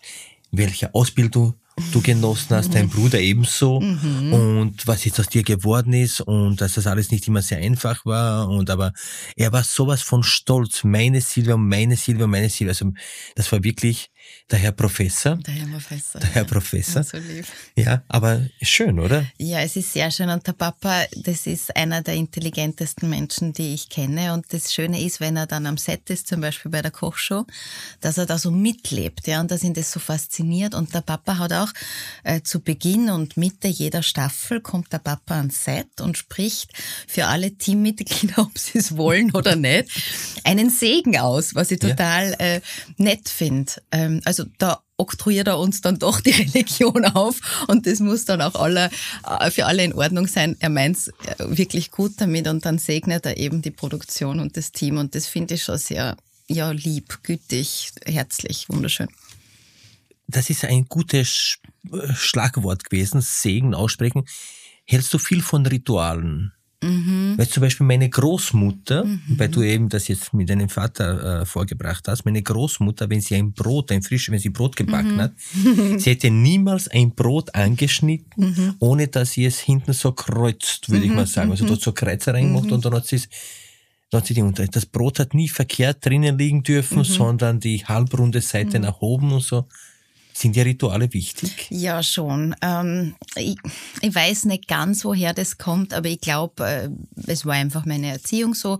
[0.51, 1.53] welche Ausbildung
[1.91, 3.77] du genossen hast, dein Bruder ebenso.
[3.77, 8.05] Und was jetzt aus dir geworden ist und dass das alles nicht immer sehr einfach
[8.05, 8.93] war und aber
[9.35, 12.71] er war sowas von stolz, meine Silvia, meine Silvia, meine Silvia.
[12.71, 12.91] Also
[13.35, 14.09] das war wirklich
[14.51, 16.21] der Herr Professor, Der Herr Professor.
[16.21, 17.03] der Herr Professor.
[17.03, 17.45] So lieb.
[17.75, 19.25] Ja, aber schön, oder?
[19.37, 20.29] Ja, es ist sehr schön.
[20.29, 24.33] Und der Papa, das ist einer der intelligentesten Menschen, die ich kenne.
[24.33, 27.45] Und das Schöne ist, wenn er dann am Set ist, zum Beispiel bei der Kochshow,
[28.01, 30.73] dass er da so mitlebt, ja, und dass ihn das so fasziniert.
[30.75, 31.71] Und der Papa hat auch
[32.23, 36.71] äh, zu Beginn und Mitte jeder Staffel kommt der Papa ans Set und spricht
[37.07, 39.89] für alle Teammitglieder, ob sie es wollen oder nicht,
[40.45, 41.89] einen Segen aus, was ich Ja.
[41.89, 42.61] total äh,
[42.97, 43.73] nett finde.
[43.91, 48.41] Ähm, also da oktroyiert er uns dann doch die Religion auf und das muss dann
[48.41, 48.89] auch alle,
[49.39, 50.55] äh, für alle in Ordnung sein.
[50.59, 54.71] Er meint's äh, wirklich gut damit und dann segnet er eben die Produktion und das
[54.71, 59.09] Team und das finde ich schon sehr ja, lieb, gütig, herzlich, wunderschön.
[60.27, 61.57] Das ist ein gutes
[61.91, 64.25] äh, Schlagwort gewesen, Segen aussprechen.
[64.85, 66.53] Hältst du viel von Ritualen?
[67.37, 72.07] Weil zum Beispiel meine Großmutter, weil du eben das jetzt mit deinem Vater äh, vorgebracht
[72.07, 75.33] hast, meine Großmutter, wenn sie ein Brot, ein frisches, wenn sie Brot gebacken hat,
[75.97, 81.11] sie hätte niemals ein Brot angeschnitten, ohne dass sie es hinten so kreuzt, würde ich
[81.11, 81.49] mal sagen.
[81.49, 83.29] Also dort so Kreuze reingemacht und dann hat sie es
[84.09, 84.65] dann hat sie die unter.
[84.67, 89.41] Das Brot hat nie verkehrt drinnen liegen dürfen, sondern die halbrunde Seite nach oben und
[89.43, 89.67] so.
[90.37, 91.65] Sind die Rituale wichtig?
[91.71, 92.55] Ja, schon.
[92.61, 93.57] Ähm, ich,
[94.01, 96.89] ich weiß nicht ganz, woher das kommt, aber ich glaube, äh,
[97.25, 98.77] es war einfach meine Erziehung so,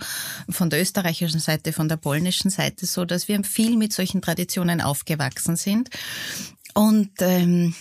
[0.47, 4.81] von der österreichischen Seite, von der polnischen Seite so, dass wir viel mit solchen Traditionen
[4.81, 5.89] aufgewachsen sind.
[6.75, 7.73] Und ähm,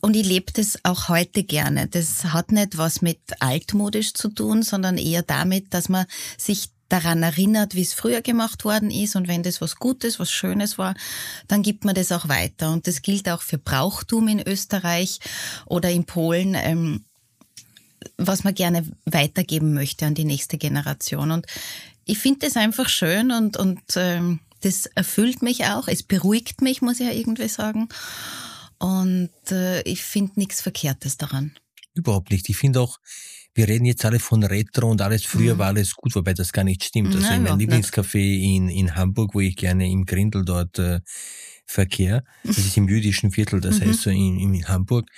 [0.00, 1.88] und ich lebe das auch heute gerne.
[1.88, 7.22] Das hat nicht was mit altmodisch zu tun, sondern eher damit, dass man sich daran
[7.22, 9.16] erinnert, wie es früher gemacht worden ist.
[9.16, 10.94] Und wenn das was Gutes, was Schönes war,
[11.48, 12.70] dann gibt man das auch weiter.
[12.72, 15.18] Und das gilt auch für Brauchtum in Österreich
[15.66, 16.54] oder in Polen.
[16.54, 17.04] Ähm,
[18.16, 21.30] was man gerne weitergeben möchte an die nächste Generation.
[21.30, 21.46] Und
[22.04, 25.88] ich finde das einfach schön und, und ähm, das erfüllt mich auch.
[25.88, 27.88] Es beruhigt mich, muss ich ja irgendwie sagen.
[28.78, 31.54] Und äh, ich finde nichts Verkehrtes daran.
[31.94, 32.48] Überhaupt nicht.
[32.48, 32.98] Ich finde auch,
[33.54, 36.64] wir reden jetzt alle von Retro und alles früher war alles gut, wobei das gar
[36.64, 37.14] nicht stimmt.
[37.14, 37.22] Also Mhm.
[37.22, 37.68] Nein, in meinem nicht.
[37.70, 38.18] Lieblingscafé
[38.56, 41.00] in, in Hamburg, wo ich gerne im Grindel dort äh,
[41.66, 43.84] verkehr, das ist im jüdischen Viertel, das Mhm.
[43.88, 45.08] heißt so in, in Hamburg,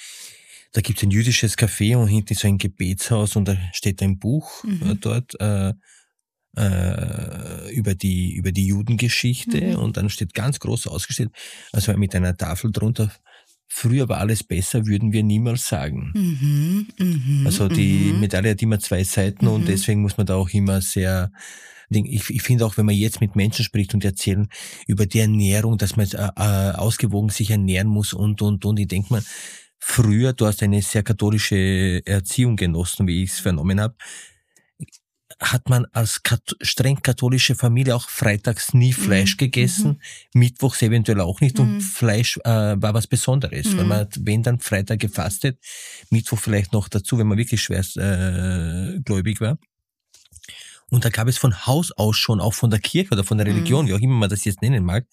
[0.72, 4.18] da gibt's ein jüdisches Café und hinten ist so ein Gebetshaus und da steht ein
[4.18, 4.82] Buch Mhm.
[4.90, 5.72] äh, dort äh,
[6.56, 9.76] äh, über die über die Judengeschichte Mhm.
[9.76, 11.30] und dann steht ganz groß ausgestellt,
[11.72, 13.12] also mit einer Tafel drunter.
[13.66, 16.12] Früher war alles besser, würden wir niemals sagen.
[16.14, 18.20] Mhm, mhm, Also die mhm.
[18.20, 19.66] Medaille hat immer zwei Seiten und Mhm.
[19.66, 21.30] deswegen muss man da auch immer sehr
[21.90, 24.48] ich, ich finde auch, wenn man jetzt mit Menschen spricht und erzählen
[24.86, 28.78] über die Ernährung, dass man äh, äh, ausgewogen sich ernähren muss und, und, und.
[28.80, 29.22] Ich denke mal,
[29.78, 33.94] früher, du hast eine sehr katholische Erziehung genossen, wie ich es vernommen habe,
[35.40, 40.00] hat man als kat streng katholische Familie auch freitags nie Fleisch gegessen,
[40.32, 41.80] mittwochs eventuell auch nicht und Mhm.
[41.80, 43.88] Fleisch äh, war was Besonderes, weil Mhm.
[43.88, 45.58] man hat, wenn dann Freitag gefastet,
[46.10, 49.58] Mittwoch vielleicht noch dazu, wenn man wirklich schwerst äh, gläubig war.
[50.90, 53.46] Und da gab es von Haus aus schon, auch von der Kirche oder von der
[53.46, 55.06] Religion, wie auch immer man das jetzt nennen mag,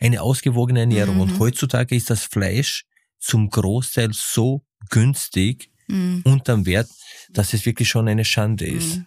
[0.00, 1.16] eine ausgewogene Ernährung.
[1.16, 1.20] Mhm.
[1.22, 2.84] Und heutzutage ist das Fleisch
[3.18, 6.22] zum Großteil so günstig mhm.
[6.24, 6.88] unterm Wert,
[7.30, 8.96] dass es wirklich schon eine Schande ist.
[8.96, 9.06] Mhm.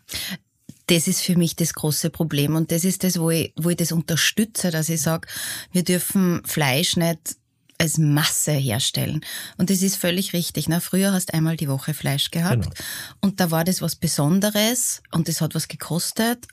[0.88, 3.78] Das ist für mich das große Problem und das ist das, wo ich, wo ich
[3.78, 5.28] das unterstütze, dass ich sage,
[5.72, 7.38] wir dürfen Fleisch nicht
[7.78, 9.22] als Masse herstellen.
[9.58, 10.70] Und das ist völlig richtig.
[10.70, 12.76] Na, früher hast du einmal die Woche Fleisch gehabt genau.
[13.22, 16.46] und da war das was Besonderes und das hat was gekostet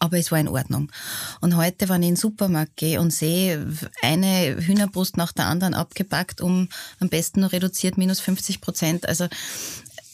[0.00, 0.90] aber es war in Ordnung.
[1.40, 3.66] Und heute, wenn ich in den Supermarkt gehe und sehe,
[4.02, 9.28] eine Hühnerbrust nach der anderen abgepackt, um am besten nur reduziert minus 50 Prozent, also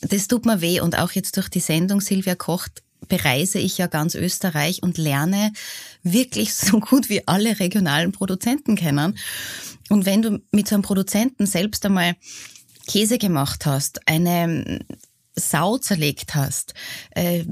[0.03, 0.81] das tut mir weh.
[0.81, 5.53] Und auch jetzt durch die Sendung Silvia kocht, bereise ich ja ganz Österreich und lerne
[6.03, 9.17] wirklich so gut wie alle regionalen Produzenten kennen.
[9.89, 12.17] Und wenn du mit so einem Produzenten selbst einmal
[12.89, 14.81] Käse gemacht hast, eine
[15.39, 16.75] Sau zerlegt hast,
[17.11, 17.45] äh,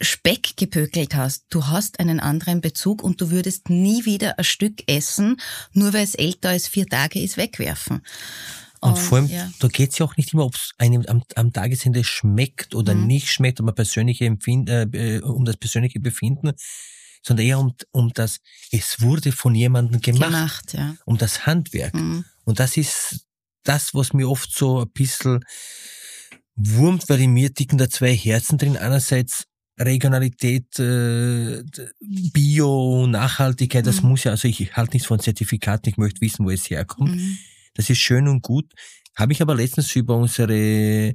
[0.00, 4.84] Speck gepökelt hast, du hast einen anderen Bezug und du würdest nie wieder ein Stück
[4.86, 5.40] essen,
[5.72, 8.02] nur weil es älter als vier Tage ist, wegwerfen.
[8.80, 9.48] Und, vor allem, ja.
[9.60, 12.94] da geht es ja auch nicht immer, ob es einem am, am Tagesende schmeckt oder
[12.94, 13.06] mhm.
[13.06, 16.52] nicht schmeckt, um, persönliche Empfind, äh, um das persönliche Befinden,
[17.22, 18.40] sondern eher um, um das,
[18.72, 20.96] es wurde von jemandem gemacht, gemacht ja.
[21.04, 21.94] um das Handwerk.
[21.94, 22.24] Mhm.
[22.44, 23.24] Und das ist
[23.62, 25.44] das, was mir oft so ein bisschen
[26.56, 28.76] wurmt, weil in mir ticken da zwei Herzen drin.
[28.76, 29.44] Einerseits
[29.78, 31.62] Regionalität, äh,
[32.00, 34.10] Bio, Nachhaltigkeit, das mhm.
[34.10, 37.16] muss ja, also ich halte nichts von Zertifikaten, ich möchte wissen, wo es herkommt.
[37.16, 37.38] Mhm.
[37.74, 38.72] Das ist schön und gut.
[39.16, 41.14] Habe ich aber letztens über unsere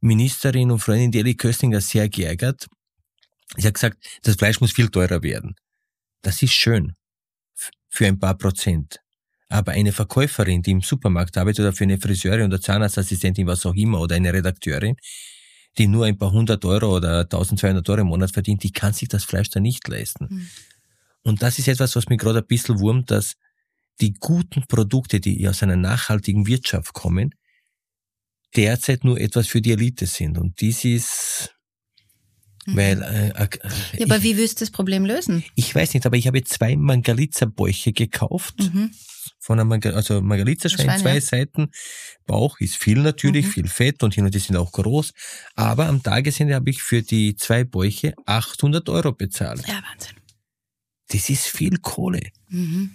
[0.00, 2.66] Ministerin und Freundin Deli Köstinger sehr geärgert.
[3.56, 5.54] Sie hat gesagt, das Fleisch muss viel teurer werden.
[6.22, 6.94] Das ist schön.
[7.88, 9.01] Für ein paar Prozent.
[9.52, 13.74] Aber eine Verkäuferin, die im Supermarkt arbeitet oder für eine Friseurin oder Zahnarztassistentin, was auch
[13.74, 14.96] immer, oder eine Redakteurin,
[15.78, 19.08] die nur ein paar hundert Euro oder 1200 Euro im Monat verdient, die kann sich
[19.08, 20.28] das Fleisch da nicht leisten.
[20.30, 20.48] Mhm.
[21.22, 23.34] Und das ist etwas, was mir gerade ein bisschen wurmt, dass
[24.00, 27.34] die guten Produkte, die aus einer nachhaltigen Wirtschaft kommen,
[28.56, 30.38] derzeit nur etwas für die Elite sind.
[30.38, 31.54] Und dies ist
[32.66, 32.76] Mhm.
[32.76, 33.48] Weil, äh, äh,
[33.98, 35.44] ja, aber ich, wie willst du das Problem lösen?
[35.54, 38.54] Ich weiß nicht, aber ich habe zwei Mangalitza-Bäuche gekauft.
[38.60, 38.92] Mhm.
[39.42, 41.20] Von einem Mangal also Mangalitza-Schwein, zwei ja.
[41.20, 41.72] Seiten.
[42.26, 43.50] Bauch ist viel natürlich, mhm.
[43.50, 45.12] viel Fett und hin und die sind auch groß.
[45.56, 49.66] Aber am Tagesende habe ich für die zwei Bäuche 800 Euro bezahlt.
[49.66, 50.16] Ja, Wahnsinn.
[51.08, 52.20] Das ist viel Kohle.
[52.50, 52.92] Mhm.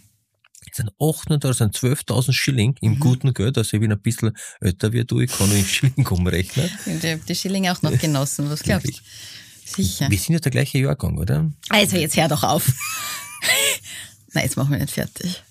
[0.66, 3.00] Das sind 800 Euro, das sind 12.000 Schilling im mhm.
[3.00, 3.58] guten Geld.
[3.58, 4.32] Also ich bin ein bisschen
[4.62, 6.70] älter wie du, ich kann nur in Schilling umrechnen.
[6.86, 8.94] Ich habe die Schilling auch noch genossen, was glaubst du?
[9.66, 10.10] Sicher.
[10.10, 11.52] Wir sind ja der gleiche Jahrgang, oder?
[11.68, 12.66] Also jetzt hör doch auf.
[14.34, 15.44] Nein, jetzt machen wir nicht fertig.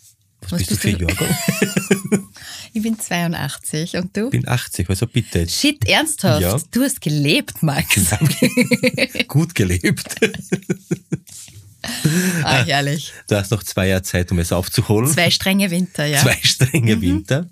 [0.48, 2.28] Was, Was bist, bist, du für Jahrgang?
[2.72, 4.26] ich bin 82 und du?
[4.26, 5.48] Ich bin 80, also bitte.
[5.48, 6.42] Shit, ernsthaft?
[6.42, 6.58] Ja.
[6.70, 7.96] Du hast gelebt, Max.
[9.28, 10.04] Gut gelebt.
[12.42, 13.12] ah, herrlich.
[13.28, 15.10] Du hast noch zwei Jahre Zeit, um es aufzuholen.
[15.10, 16.20] Zwei strenge Winter, ja.
[16.20, 17.02] Zwei strenge mhm.
[17.02, 17.50] Winter.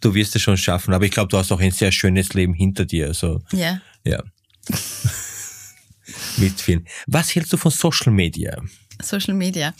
[0.00, 2.54] Du wirst es schon schaffen, aber ich glaube, du hast auch ein sehr schönes Leben
[2.54, 3.06] hinter dir.
[3.06, 3.80] Also, ja.
[4.04, 4.22] Ja
[6.36, 6.86] mitfühlen.
[7.06, 8.60] Was hältst du von Social Media?
[9.02, 9.74] Social Media.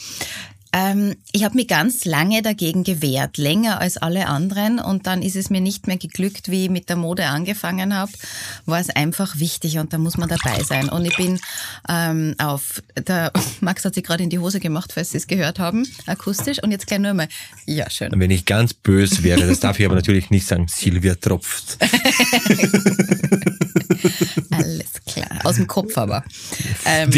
[0.73, 4.79] Ähm, ich habe mich ganz lange dagegen gewehrt, länger als alle anderen.
[4.79, 8.13] Und dann ist es mir nicht mehr geglückt, wie ich mit der Mode angefangen habe.
[8.67, 10.89] War es einfach wichtig und da muss man dabei sein.
[10.89, 11.41] Und ich bin
[11.89, 15.59] ähm, auf, der Max hat sich gerade in die Hose gemacht, falls Sie es gehört
[15.59, 16.63] haben, akustisch.
[16.63, 17.29] Und jetzt gleich nur mal,
[17.67, 18.13] ja schön.
[18.15, 21.79] Wenn ich ganz böse wäre, das darf ich aber natürlich nicht sagen, Silvia tropft.
[24.51, 25.45] Alles klar.
[25.45, 26.25] Aus dem Kopf aber.
[26.85, 27.11] Ähm,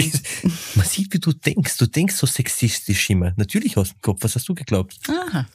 [0.74, 1.76] man sieht, wie du denkst.
[1.76, 3.32] Du denkst so sexistisch immer.
[3.42, 4.18] Natürlich aus dem Kopf.
[4.22, 5.00] Was hast du geglaubt?
[5.08, 5.48] Aha.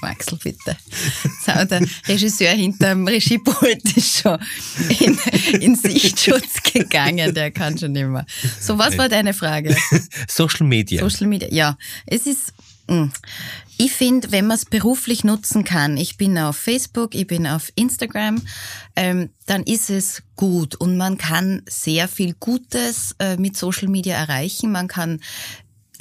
[0.00, 0.78] Maxel, bitte.
[1.44, 4.38] So, der Regisseur hinterm Regiepult ist schon
[4.98, 5.18] in,
[5.60, 8.24] in Sichtschutz gegangen, der kann schon mehr.
[8.58, 9.76] So, was war deine Frage?
[10.26, 11.02] Social Media.
[11.02, 11.76] Social Media, ja.
[12.06, 12.54] Es ist.
[12.88, 13.12] Hm.
[13.78, 17.72] Ich finde, wenn man es beruflich nutzen kann, ich bin auf Facebook, ich bin auf
[17.74, 18.40] Instagram,
[18.94, 24.16] ähm, dann ist es gut und man kann sehr viel Gutes äh, mit Social Media
[24.16, 24.70] erreichen.
[24.72, 25.20] Man kann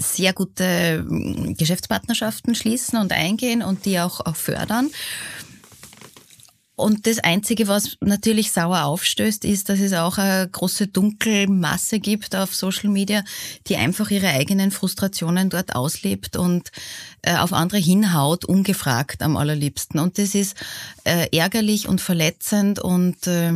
[0.01, 4.89] sehr gute mm, Geschäftspartnerschaften schließen und eingehen und die auch, auch fördern.
[6.81, 12.35] Und das Einzige, was natürlich sauer aufstößt, ist, dass es auch eine große Dunkelmasse gibt
[12.35, 13.23] auf Social Media,
[13.67, 16.71] die einfach ihre eigenen Frustrationen dort auslebt und
[17.21, 19.99] äh, auf andere hinhaut, ungefragt am allerliebsten.
[19.99, 20.55] Und das ist
[21.03, 23.53] äh, ärgerlich und verletzend und äh,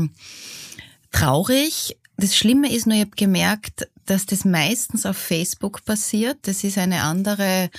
[1.11, 1.97] traurig.
[2.17, 6.37] Das Schlimme ist nur, ich habe gemerkt, dass das meistens auf Facebook passiert.
[6.43, 7.69] Das ist eine andere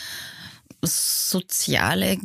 [0.82, 2.18] soziale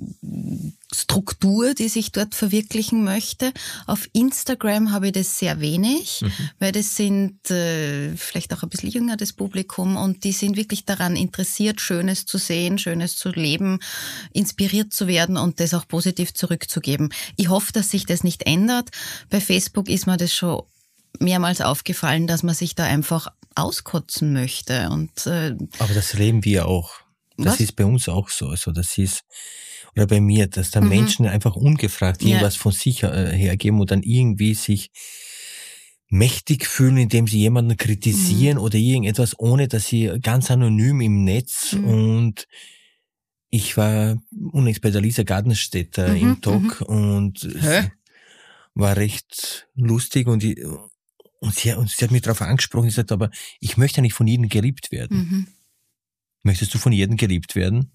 [0.94, 3.54] Struktur, die sich dort verwirklichen möchte.
[3.88, 6.32] Auf Instagram habe ich das sehr wenig, mhm.
[6.60, 10.86] weil das sind äh, vielleicht auch ein bisschen jünger das Publikum und die sind wirklich
[10.86, 13.80] daran interessiert, Schönes zu sehen, Schönes zu leben,
[14.34, 17.14] inspiriert zu werden und das auch positiv zurückzugeben.
[17.38, 18.90] Ich hoffe, dass sich das nicht ändert.
[19.30, 20.64] Bei Facebook ist mir das schon
[21.20, 24.90] mehrmals aufgefallen, dass man sich da einfach auskotzen möchte.
[24.90, 26.92] Und, äh, Aber das erleben wir auch.
[27.38, 27.60] Das Was?
[27.60, 28.48] ist bei uns auch so.
[28.48, 29.24] Also das ist,
[29.96, 30.90] oder bei mir, dass da mhm.
[30.90, 32.62] Menschen einfach ungefragt irgendwas ja.
[32.62, 34.92] von sich äh, hergeben und dann irgendwie sich
[36.10, 38.64] mächtig fühlen, indem sie jemanden kritisieren mhm.
[38.64, 41.86] oder irgendetwas, ohne dass sie ganz anonym im Netz mhm.
[41.86, 42.48] und
[43.50, 44.18] ich war
[44.52, 46.96] unlängst bei der Lisa Gartenstädter mhm, im Talk mhm.
[46.96, 47.92] und Hä?
[48.74, 50.58] war recht lustig und, ich,
[51.42, 54.28] und, sie, und sie hat mich darauf angesprochen, sie sagt, aber ich möchte nicht von
[54.28, 55.18] jedem geliebt werden.
[55.18, 55.48] Mhm.
[56.44, 57.92] Möchtest du von jedem geliebt werden?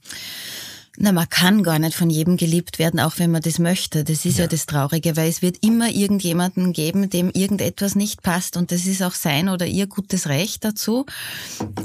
[0.99, 4.03] Na, man kann gar nicht von jedem geliebt werden, auch wenn man das möchte.
[4.03, 4.45] Das ist ja.
[4.45, 4.49] ja.
[4.49, 9.03] das Traurige, weil es wird immer irgendjemanden geben, dem irgendetwas nicht passt und das ist
[9.03, 11.05] auch sein oder ihr gutes Recht dazu.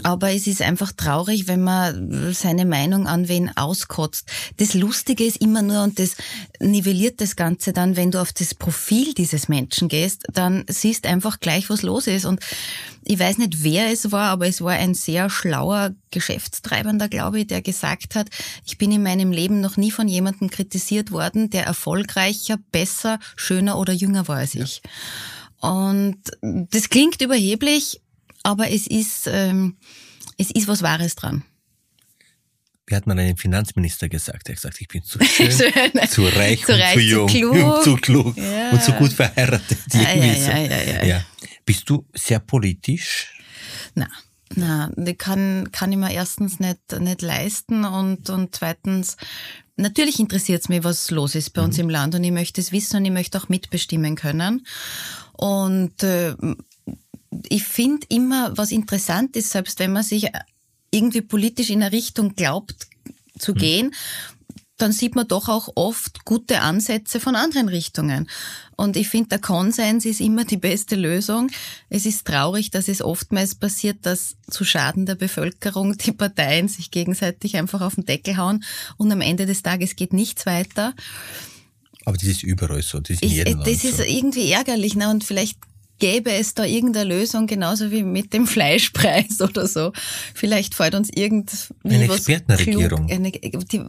[0.04, 4.28] Aber es ist einfach traurig, wenn man seine Meinung an wen auskotzt.
[4.58, 6.16] Das Lustige ist immer nur und das
[6.60, 11.40] nivelliert das Ganze dann, wenn du auf das Profil dieses Menschen gehst, dann siehst einfach
[11.40, 12.40] gleich, was los ist und
[13.04, 17.48] ich weiß nicht, wer es war, aber es war ein sehr schlauer Geschäftstreibender, glaube ich,
[17.48, 18.30] der gesagt hat,
[18.66, 23.78] ich bin in meinem Leben noch nie von jemandem kritisiert worden, der erfolgreicher, besser, schöner
[23.78, 24.82] oder jünger war als ich.
[25.60, 28.02] Und das klingt überheblich,
[28.44, 29.78] aber es ist, ähm,
[30.38, 31.44] es ist was Wahres dran.
[32.88, 34.50] Wie hat man einem Finanzminister gesagt?
[34.50, 35.72] Er hat gesagt, ich bin zu schön, schön.
[36.10, 38.72] zu reich zu und reich, zu jung, zu klug, zu klug ja.
[38.72, 39.80] und zu gut verheiratet.
[39.94, 41.26] Ah, ja, ja, ja, ja, ja.
[41.66, 43.34] Bist du sehr politisch?
[43.96, 44.08] Na,
[44.56, 49.18] na, die kann, kann ich mir erstens nicht, nicht leisten und, und zweitens,
[49.76, 51.68] natürlich interessiert es mich, was los ist bei mhm.
[51.68, 54.66] uns im Land und ich möchte es wissen und ich möchte auch mitbestimmen können.
[55.34, 56.36] Und äh,
[57.48, 60.30] ich finde immer, was interessant ist, selbst wenn man sich
[60.92, 62.88] irgendwie politisch in eine Richtung glaubt
[63.38, 63.58] zu mhm.
[63.58, 63.96] gehen,
[64.82, 68.28] dann sieht man doch auch oft gute Ansätze von anderen Richtungen.
[68.76, 71.52] Und ich finde, der Konsens ist immer die beste Lösung.
[71.90, 76.90] Es ist traurig, dass es oftmals passiert, dass zu Schaden der Bevölkerung die Parteien sich
[76.90, 78.64] gegenseitig einfach auf den Deckel hauen
[78.98, 80.96] und am Ende des Tages geht nichts weiter.
[82.06, 83.00] Aber das ist überall so.
[83.00, 84.04] Das ist, ich, das ist so.
[84.04, 84.96] irgendwie ärgerlich.
[84.96, 85.10] Ne?
[85.10, 85.60] Und vielleicht
[86.02, 89.94] gäbe es da irgendeine Lösung, genauso wie mit dem Fleischpreis oder so.
[90.34, 93.08] Vielleicht fällt uns irgendwie eine was Expertenregierung.
[93.08, 93.82] Klug, eine, die,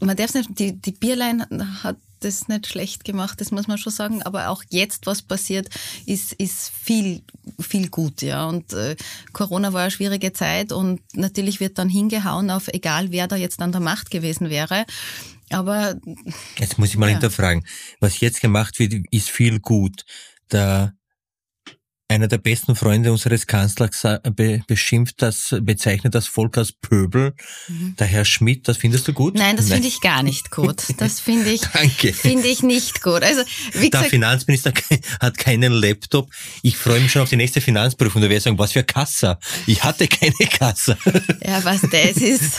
[0.00, 1.44] man darf nicht, die, die Bierlein
[1.82, 4.22] hat das nicht schlecht gemacht, das muss man schon sagen.
[4.22, 5.68] Aber auch jetzt, was passiert,
[6.06, 7.22] ist, ist viel,
[7.60, 8.46] viel gut, ja.
[8.46, 8.94] Und äh,
[9.32, 13.60] Corona war eine schwierige Zeit und natürlich wird dann hingehauen auf egal, wer da jetzt
[13.60, 14.86] an der Macht gewesen wäre.
[15.50, 15.96] Aber
[16.58, 17.12] jetzt muss ich mal ja.
[17.12, 17.64] hinterfragen.
[17.98, 20.04] Was jetzt gemacht wird, ist viel gut
[20.52, 20.94] der
[22.10, 24.02] einer der besten Freunde unseres Kanzlers
[24.34, 27.34] be beschimpft das, bezeichnet das Volk als Pöbel.
[27.68, 27.96] Mhm.
[27.98, 29.34] Der Herr Schmidt, das findest du gut?
[29.34, 30.84] Nein, das finde ich gar nicht gut.
[30.96, 31.66] Das finde ich,
[32.16, 33.22] finde ich nicht gut.
[33.22, 33.42] Also,
[33.74, 34.72] wie gesagt, der Finanzminister
[35.20, 36.30] hat keinen Laptop.
[36.62, 38.22] Ich freue mich schon auf die nächste Finanzprüfung.
[38.22, 39.38] Da werde ich sagen, was für Kassa?
[39.66, 40.96] Ich hatte keine Kassa.
[41.44, 42.54] Ja, was das ist.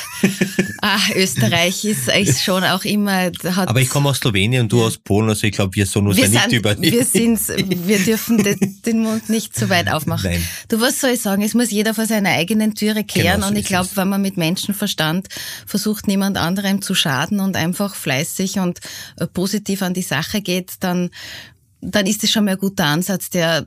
[0.82, 4.84] Ah, Österreich ist, ist schon auch immer, hat, Aber ich komme aus Slowenien und du
[4.84, 6.94] aus Polen, also ich glaube, wir sollen uns wir ja nicht übernehmen.
[6.94, 10.32] Wir sind, wir dürfen den, den Mund nicht nicht zu weit aufmachen.
[10.32, 10.44] Nein.
[10.68, 11.42] Du, was soll ich sagen?
[11.42, 13.36] Es muss jeder vor seiner eigenen Türe kehren.
[13.36, 15.30] Genau so und ich glaube, wenn man mit Menschenverstand
[15.66, 18.80] versucht, niemand anderem zu schaden und einfach fleißig und
[19.18, 21.10] äh, positiv an die Sache geht, dann,
[21.80, 23.66] dann ist es schon mal ein guter Ansatz, der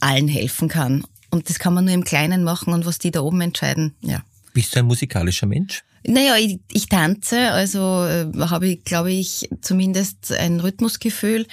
[0.00, 1.04] allen helfen kann.
[1.30, 4.22] Und das kann man nur im Kleinen machen und was die da oben entscheiden, ja.
[4.52, 5.82] Bist du ein musikalischer Mensch?
[6.06, 11.46] Naja, ich, ich tanze, also äh, habe ich, glaube ich, zumindest ein Rhythmusgefühl.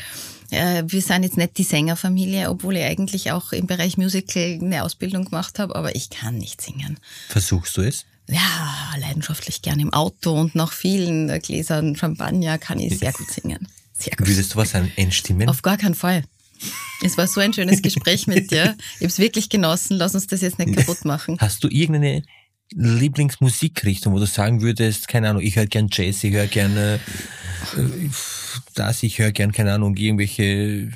[0.51, 4.83] Äh, wir sind jetzt nicht die Sängerfamilie, obwohl ich eigentlich auch im Bereich Musical eine
[4.83, 6.97] Ausbildung gemacht habe, aber ich kann nicht singen.
[7.27, 8.05] Versuchst du es?
[8.27, 13.67] Ja, leidenschaftlich gern im Auto und nach vielen Gläsern Champagner kann ich sehr gut singen.
[13.93, 14.27] Sehr gut.
[14.27, 15.49] Würdest du was einstimmen?
[15.49, 16.23] Auf gar keinen Fall.
[17.03, 18.75] Es war so ein schönes Gespräch mit dir.
[18.95, 19.97] Ich habe es wirklich genossen.
[19.97, 21.37] Lass uns das jetzt nicht kaputt machen.
[21.39, 22.23] Hast du irgendeine
[22.71, 26.99] Lieblingsmusikrichtung, wo du sagen würdest, keine Ahnung, ich höre gern Jazz, ich höre gerne
[27.75, 28.09] äh,
[28.75, 30.91] das, ich höre gern, keine Ahnung, irgendwelche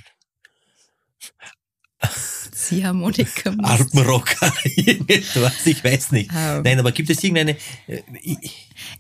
[2.52, 3.54] Ziehharmonika.
[3.64, 6.32] Alpenrocker, irgendwas, ich weiß nicht.
[6.32, 6.64] Um.
[6.64, 7.58] Nein, aber gibt es irgendeine...
[7.88, 8.02] Äh,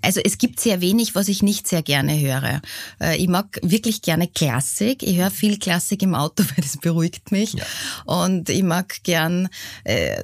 [0.01, 2.61] also es gibt sehr wenig, was ich nicht sehr gerne höre.
[2.99, 5.03] Äh, ich mag wirklich gerne Klassik.
[5.03, 7.53] Ich höre viel Klassik im Auto, weil das beruhigt mich.
[7.53, 7.65] Ja.
[8.05, 9.49] Und ich mag gern...
[9.83, 10.23] Äh,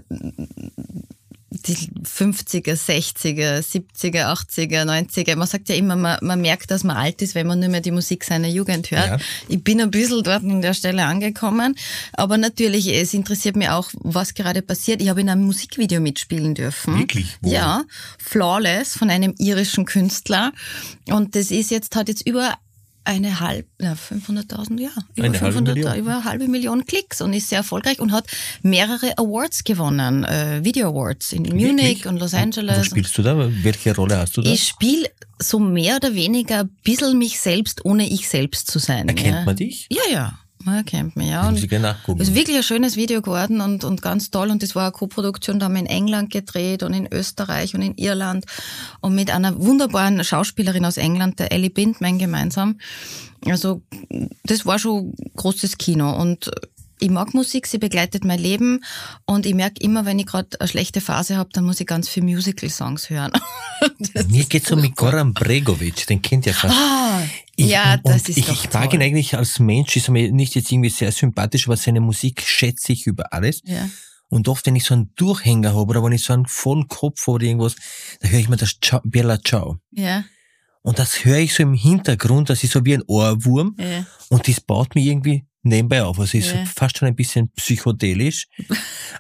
[1.52, 5.36] die 50er, 60er, 70er, 80er, 90er.
[5.36, 7.82] Man sagt ja immer, man, man merkt, dass man alt ist, wenn man nur mehr
[7.82, 9.08] die Musik seiner Jugend hört.
[9.08, 9.18] Ja.
[9.48, 11.76] Ich bin ein bisschen dort an der Stelle angekommen.
[12.14, 15.02] Aber natürlich, es interessiert mich auch, was gerade passiert.
[15.02, 17.00] Ich habe in einem Musikvideo mitspielen dürfen.
[17.00, 17.38] Wirklich?
[17.42, 17.52] Wo?
[17.52, 17.84] Ja.
[18.20, 20.54] Flawless von einem irischen Künstler.
[21.08, 22.60] Und das ist jetzt, hat jetzt über
[23.10, 27.34] eine halbe, ja, 500.000, ja, über, eine 500, halbe über eine halbe Million Klicks und
[27.34, 28.28] ist sehr erfolgreich und hat
[28.62, 31.66] mehrere Awards gewonnen, äh, Video Awards in Wirklich?
[31.66, 32.78] Munich und Los Angeles.
[32.78, 33.36] Wo spielst du da?
[33.64, 34.52] Welche Rolle hast du da?
[34.52, 39.08] Ich spiele so mehr oder weniger ein bisschen mich selbst, ohne ich selbst zu sein.
[39.08, 39.46] Erkennt ja.
[39.46, 39.88] man dich?
[39.90, 40.40] Ja, ja.
[40.70, 41.48] Man kennt mich, ja.
[41.48, 41.64] Und es
[42.30, 44.50] ist wirklich ein schönes Video geworden und, und ganz toll.
[44.50, 47.82] Und das war eine Co-Produktion, da haben wir in England gedreht und in Österreich und
[47.82, 48.46] in Irland
[49.02, 52.78] und mit einer wunderbaren Schauspielerin aus England, der Ellie Bindman gemeinsam.
[53.46, 53.82] Also
[54.44, 56.52] das war schon großes Kino und
[57.00, 58.84] ich mag Musik, sie begleitet mein Leben
[59.26, 62.10] und ich merke immer, wenn ich gerade eine schlechte Phase habe, dann muss ich ganz
[62.10, 63.32] viel Musical-Songs hören.
[64.28, 66.76] Mir geht's so mit Goran Bregovic, den kennt ihr fast.
[66.76, 67.22] Ah,
[67.60, 70.72] ich, ja, das ist ich, Ich mag ihn eigentlich als Mensch, ist mir nicht jetzt
[70.72, 73.62] irgendwie sehr sympathisch, aber seine Musik schätze ich über alles.
[73.66, 73.90] Ja.
[74.30, 77.28] Und oft, wenn ich so einen Durchhänger habe oder wenn ich so einen vollen Kopf
[77.28, 77.76] oder irgendwas,
[78.22, 79.78] da höre ich mir das Ciao, Bella Ciao.
[79.92, 80.24] Ja.
[80.82, 83.76] Und das höre ich so im Hintergrund, das ist so wie ein Ohrwurm.
[83.78, 84.06] Ja.
[84.30, 86.20] Und das baut mir irgendwie nebenbei auf.
[86.20, 86.64] Also ist ja.
[86.66, 88.48] fast schon ein bisschen psychedelisch.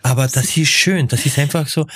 [0.01, 1.07] Aber das ist schön.
[1.07, 1.87] Das ist einfach so,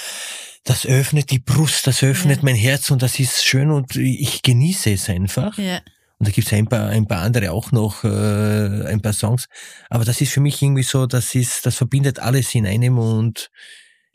[0.65, 2.43] das öffnet die Brust, das öffnet ja.
[2.43, 5.57] mein Herz und das ist schön und ich genieße es einfach.
[5.57, 5.79] Ja.
[6.23, 8.07] Und da gibt es ein paar, ein paar andere auch noch, äh,
[8.87, 9.49] ein paar Songs.
[9.89, 13.51] Aber das ist für mich irgendwie so, das ist, das verbindet alles in einem und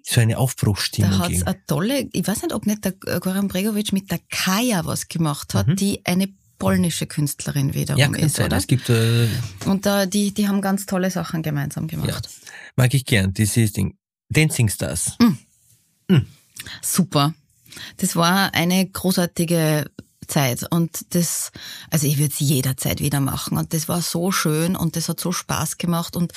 [0.03, 1.11] so eine Aufbruchstimmung.
[1.11, 4.87] Da hat's eine tolle, ich weiß nicht, ob nicht der Goran Bregovic mit der Kaya
[4.87, 5.77] was gemacht hat, mhm.
[5.77, 8.47] die eine polnische Künstlerin wiederum ja, ist, sein.
[8.47, 8.57] oder?
[8.57, 9.29] Es gibt, äh,
[9.67, 12.27] und da, die, die haben ganz tolle Sachen gemeinsam gemacht.
[12.27, 12.51] Ja.
[12.77, 13.99] Mag ich gern, dieses Ding.
[14.31, 15.13] Dancing Stars.
[15.19, 16.15] Mm.
[16.15, 16.27] Mm.
[16.81, 17.35] Super.
[17.99, 19.91] Das war eine großartige
[20.29, 20.65] Zeit.
[20.71, 21.51] Und das,
[21.91, 23.59] also ich würde es jederzeit wieder machen.
[23.59, 26.17] Und das war so schön und das hat so Spaß gemacht.
[26.17, 26.33] Und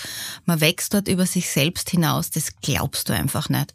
[0.46, 3.74] man wächst dort über sich selbst hinaus, das glaubst du einfach nicht.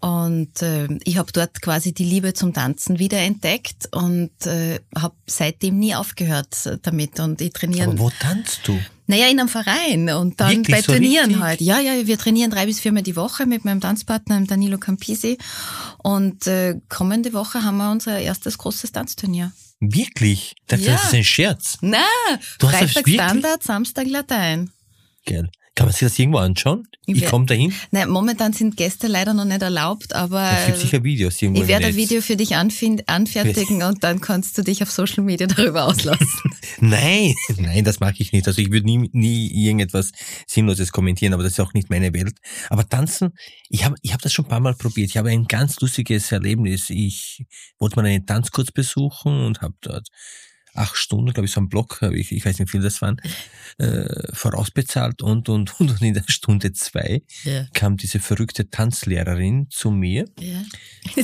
[0.00, 5.78] Und äh, ich habe dort quasi die Liebe zum Tanzen wiederentdeckt und äh, habe seitdem
[5.78, 7.18] nie aufgehört damit.
[7.18, 7.88] Und ich trainiere.
[7.88, 8.78] Aber wo tanzt du?
[9.08, 11.42] Naja, in einem Verein und dann Wirklich bei so Turnieren richtig?
[11.42, 11.60] halt.
[11.60, 15.38] Ja, ja, wir trainieren drei bis viermal die Woche mit meinem Tanzpartner Danilo Campisi.
[15.98, 19.52] Und äh, kommende Woche haben wir unser erstes großes Tanzturnier.
[19.80, 20.56] Wirklich?
[20.66, 20.92] Das, Ja.
[20.92, 21.78] das ist ein Scherz.
[21.82, 21.98] Na,
[22.58, 23.08] Du hast das Freitag?
[23.30, 24.70] Standard, Samstag Latein.
[25.24, 25.50] Geil.
[25.76, 26.88] Kann man sich das irgendwo anschauen?
[27.04, 27.72] Ich komme dahin.
[27.90, 31.68] Nein, momentan sind Gäste leider noch nicht erlaubt, aber Es gibt sicher Videos irgendwo ich
[31.68, 31.96] werde ein.
[31.96, 36.26] Video für dich anfertigen und dann kannst du dich auf Social Media darüber auslassen.
[36.80, 38.46] Nein, nein, das mache ich nicht.
[38.48, 40.12] Also ich würde nie, nie irgendetwas
[40.46, 42.38] Sinnloses kommentieren, aber das ist auch nicht meine Welt.
[42.70, 43.34] Aber tanzen,
[43.68, 45.10] ich habe ich hab das schon ein paar Mal probiert.
[45.10, 46.88] Ich habe ein ganz lustiges Erlebnis.
[46.88, 47.44] Ich
[47.78, 50.08] wollte mal einen Tanzkurs besuchen und habe dort
[50.76, 53.20] acht Stunden, glaube ich, so einen Block, ich, ich weiß nicht, wie viel das waren,
[53.78, 57.66] äh, vorausbezahlt und, und, und in der Stunde zwei Ja.
[57.74, 60.62] kam diese verrückte Tanzlehrerin zu mir Ja.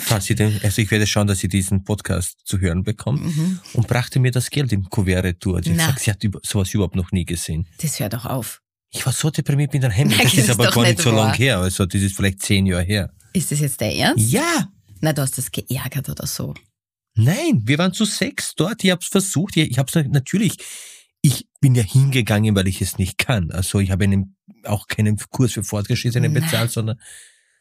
[0.00, 3.61] falls sie den, also ich werde schauen, dass sie diesen Podcast zu hören bekommt Mhm.
[3.74, 5.61] und brachte mir das Geld im Kuvert retour.
[5.62, 5.78] Sie
[6.11, 7.66] hat sowas überhaupt noch nie gesehen.
[7.80, 8.61] Das hört doch auf.
[8.90, 10.09] Ich war so deprimiert, bin dann heim.
[10.09, 11.34] Nein, Das das ist ist aber gar nicht so lang wahr.
[11.36, 11.59] her.
[11.59, 13.11] Also das ist vielleicht zehn Jahre her.
[13.32, 14.30] Ist das jetzt der Ernst?
[14.30, 14.68] Ja,
[15.00, 16.53] Na, du hast das geärgert oder so.
[17.14, 18.84] Nein, wir waren zu sechs dort.
[18.84, 19.56] Ich habe es versucht.
[19.56, 20.56] Ich, ich habe es natürlich.
[21.20, 23.52] Ich bin ja hingegangen, weil ich es nicht kann.
[23.52, 27.00] Also ich habe einen, auch keinen Kurs für Fortgeschrittene bezahlt, sondern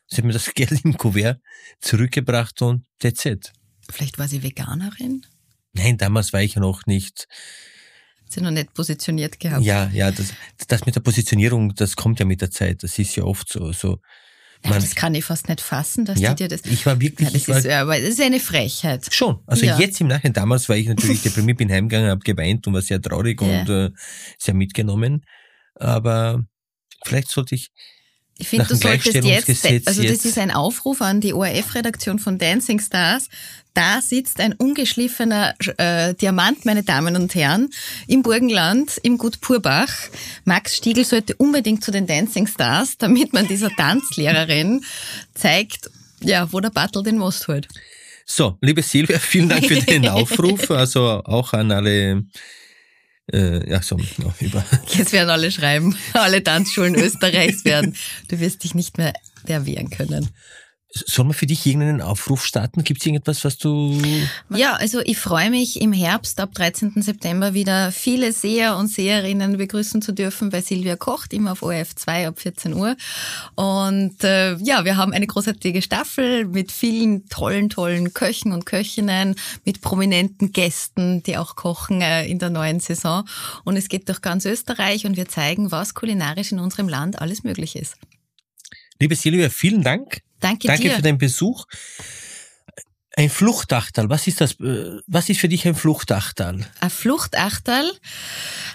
[0.08, 1.40] sie hat mir das Geld im Kuvert
[1.80, 3.54] zurückgebracht und that's it.
[3.90, 5.26] Vielleicht war sie Veganerin?
[5.74, 7.28] Nein, damals war ich noch nicht
[8.24, 9.64] Hat sie noch nicht positioniert gehabt?
[9.64, 10.34] Ja, ja, das,
[10.68, 12.84] das mit der Positionierung, das kommt ja mit der Zeit.
[12.84, 13.72] Das ist ja oft so.
[13.72, 14.02] so Nein,
[14.70, 16.62] man, das kann ich fast nicht fassen, dass ja, die dir das...
[16.66, 19.14] ich war wirklich, Ja, das war, ist, aber das ist eine Frechheit.
[19.14, 19.40] schon.
[19.48, 19.80] Also Ja.
[19.80, 23.02] jetzt im Nachhinein, damals war ich natürlich deprimiert, bin heimgegangen, habe geweint und war sehr
[23.02, 23.62] traurig Ja.
[23.62, 23.90] und äh,
[24.38, 25.26] sehr mitgenommen.
[25.76, 26.44] Aber
[27.06, 27.70] vielleicht sollte ich,
[28.42, 32.80] Ich finde, du solltest jetzt, also das ist ein Aufruf an die ORF-Redaktion von Dancing
[32.80, 33.30] Stars.
[33.76, 37.70] Da sitzt ein ungeschliffener äh, Diamant, meine Damen und Herren,
[38.08, 39.94] im Burgenland, im Gut Purbach.
[40.44, 44.84] Max Stiegel sollte unbedingt zu den Dancing Stars, damit man dieser Tanzlehrerin
[45.36, 47.68] zeigt, ja, wo der Battle den Most holt.
[48.26, 50.72] so, liebe Silvia, vielen Dank für den Aufruf.
[50.72, 52.24] Also auch an alle,
[53.32, 57.96] äh, ja, so, no, über, Jetzt werden alle schreiben, alle Tanzschulen Österreichs werden.
[58.28, 59.14] Du wirst dich nicht mehr
[59.46, 60.30] erwehren können.
[60.94, 62.84] Sollen wir für dich irgendeinen Aufruf starten?
[62.84, 63.98] Gibt es irgendetwas, was du...
[64.50, 67.02] Ja, also ich freue mich im Herbst ab 13.
[67.02, 71.96] September wieder viele Seher und Seherinnen begrüßen zu dürfen bei Silvia Kocht, immer auf ORF
[71.96, 72.98] 2 ab 14 Uhr.
[73.56, 79.36] Und äh, ja, wir haben eine großartige Staffel mit vielen tollen, tollen Köchen und Köchinnen,
[79.64, 83.24] mit prominenten Gästen, die auch kochen äh, in der neuen Saison.
[83.64, 87.46] Und es geht durch ganz Österreich und wir zeigen, was kulinarisch in unserem Land alles
[87.46, 87.96] möglich ist.
[89.02, 90.22] Liebe Silvia, vielen Dank.
[90.40, 90.96] Danke, Danke dir.
[90.96, 91.66] für deinen Besuch.
[93.18, 96.66] Ein Fluchtachtal, was ist das, äh, was ist für dich ein Fluchtachtal?
[96.80, 97.92] Ein Fluchtachterl.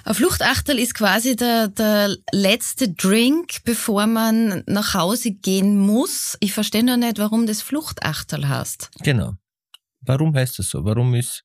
[0.05, 6.37] Ein Fluchtachterl ist quasi der, der letzte Drink, bevor man nach Hause gehen muss.
[6.41, 8.91] Ich verstehe noch nicht, warum das Fluchtachterl heißt.
[9.05, 9.35] Genau.
[10.01, 10.85] Warum heißt das so?
[10.85, 11.45] Warum ist,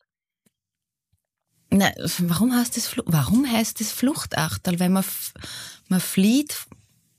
[1.70, 4.80] Na, warum heißt das, warum heißt das Fluchtachterl?
[4.80, 5.06] Weil man,
[5.88, 6.66] man flieht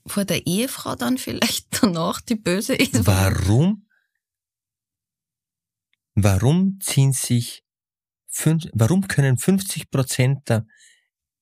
[0.05, 3.05] vor der Ehefrau dann vielleicht danach, die böse ist.
[3.05, 3.87] warum,
[6.15, 7.63] warum ziehen sich,
[8.27, 10.65] fünf, warum können 50 Prozent der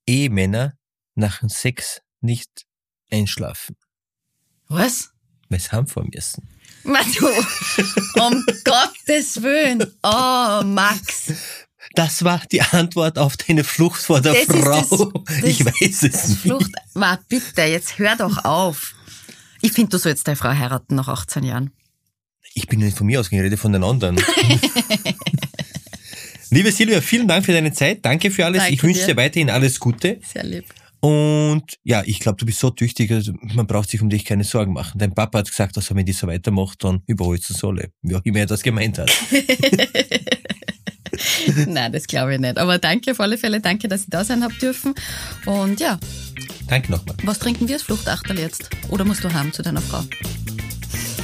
[0.05, 0.77] Ehemänner
[1.15, 2.65] nach dem Sex nicht
[3.09, 3.75] einschlafen?
[4.67, 5.11] Was?
[5.49, 6.47] Weil sie heimfahren müssen.
[6.83, 7.27] Ma du,
[8.21, 9.83] um Gottes Willen.
[10.01, 11.33] Oh, Max.
[11.95, 14.81] Das war die Antwort auf deine Flucht vor der Das Frau.
[14.81, 14.89] das-
[15.41, 16.39] das ich weiß es nicht.
[16.41, 16.71] Flucht.
[16.93, 18.93] Ma, bitte, jetzt hör doch auf.
[19.61, 21.71] Ich finde, du sollst deine Frau heiraten nach 18 Jahren.
[22.53, 24.17] Ich bin nicht von mir ausgegangen, ich rede von den anderen.
[26.49, 28.03] Liebe Silvia, vielen Dank für deine Zeit.
[28.03, 28.59] Danke für alles.
[28.61, 29.07] Danke ich wünsche dir.
[29.07, 30.19] dir weiterhin alles Gute.
[30.33, 30.65] Sehr lieb.
[30.99, 34.43] Und ja, ich glaube, du bist so tüchtig, also man braucht sich um dich keine
[34.43, 34.99] Sorgen machen.
[34.99, 37.91] Dein Papa hat gesagt, dass er, wenn die so weitermacht, dann überholst du Solle.
[38.01, 39.09] Wie auch immer er das gemeint hat.
[41.67, 42.57] Nein, das glaube ich nicht.
[42.57, 43.59] Aber danke auf alle Fälle.
[43.59, 44.93] Danke, dass ich da sein hab dürfen.
[45.45, 45.99] Und ja,
[46.67, 47.15] Danke nochmal.
[47.23, 48.69] was trinken wir als Fluchtachterl jetzt?
[48.89, 50.03] Oder musst du heim zu deiner Frau?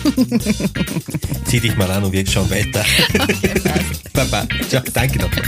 [1.45, 2.85] Zieh dich mal an und wir schauen weiter.
[4.13, 4.47] Baba.
[4.69, 4.83] Ciao.
[4.93, 5.43] Danke nochmal.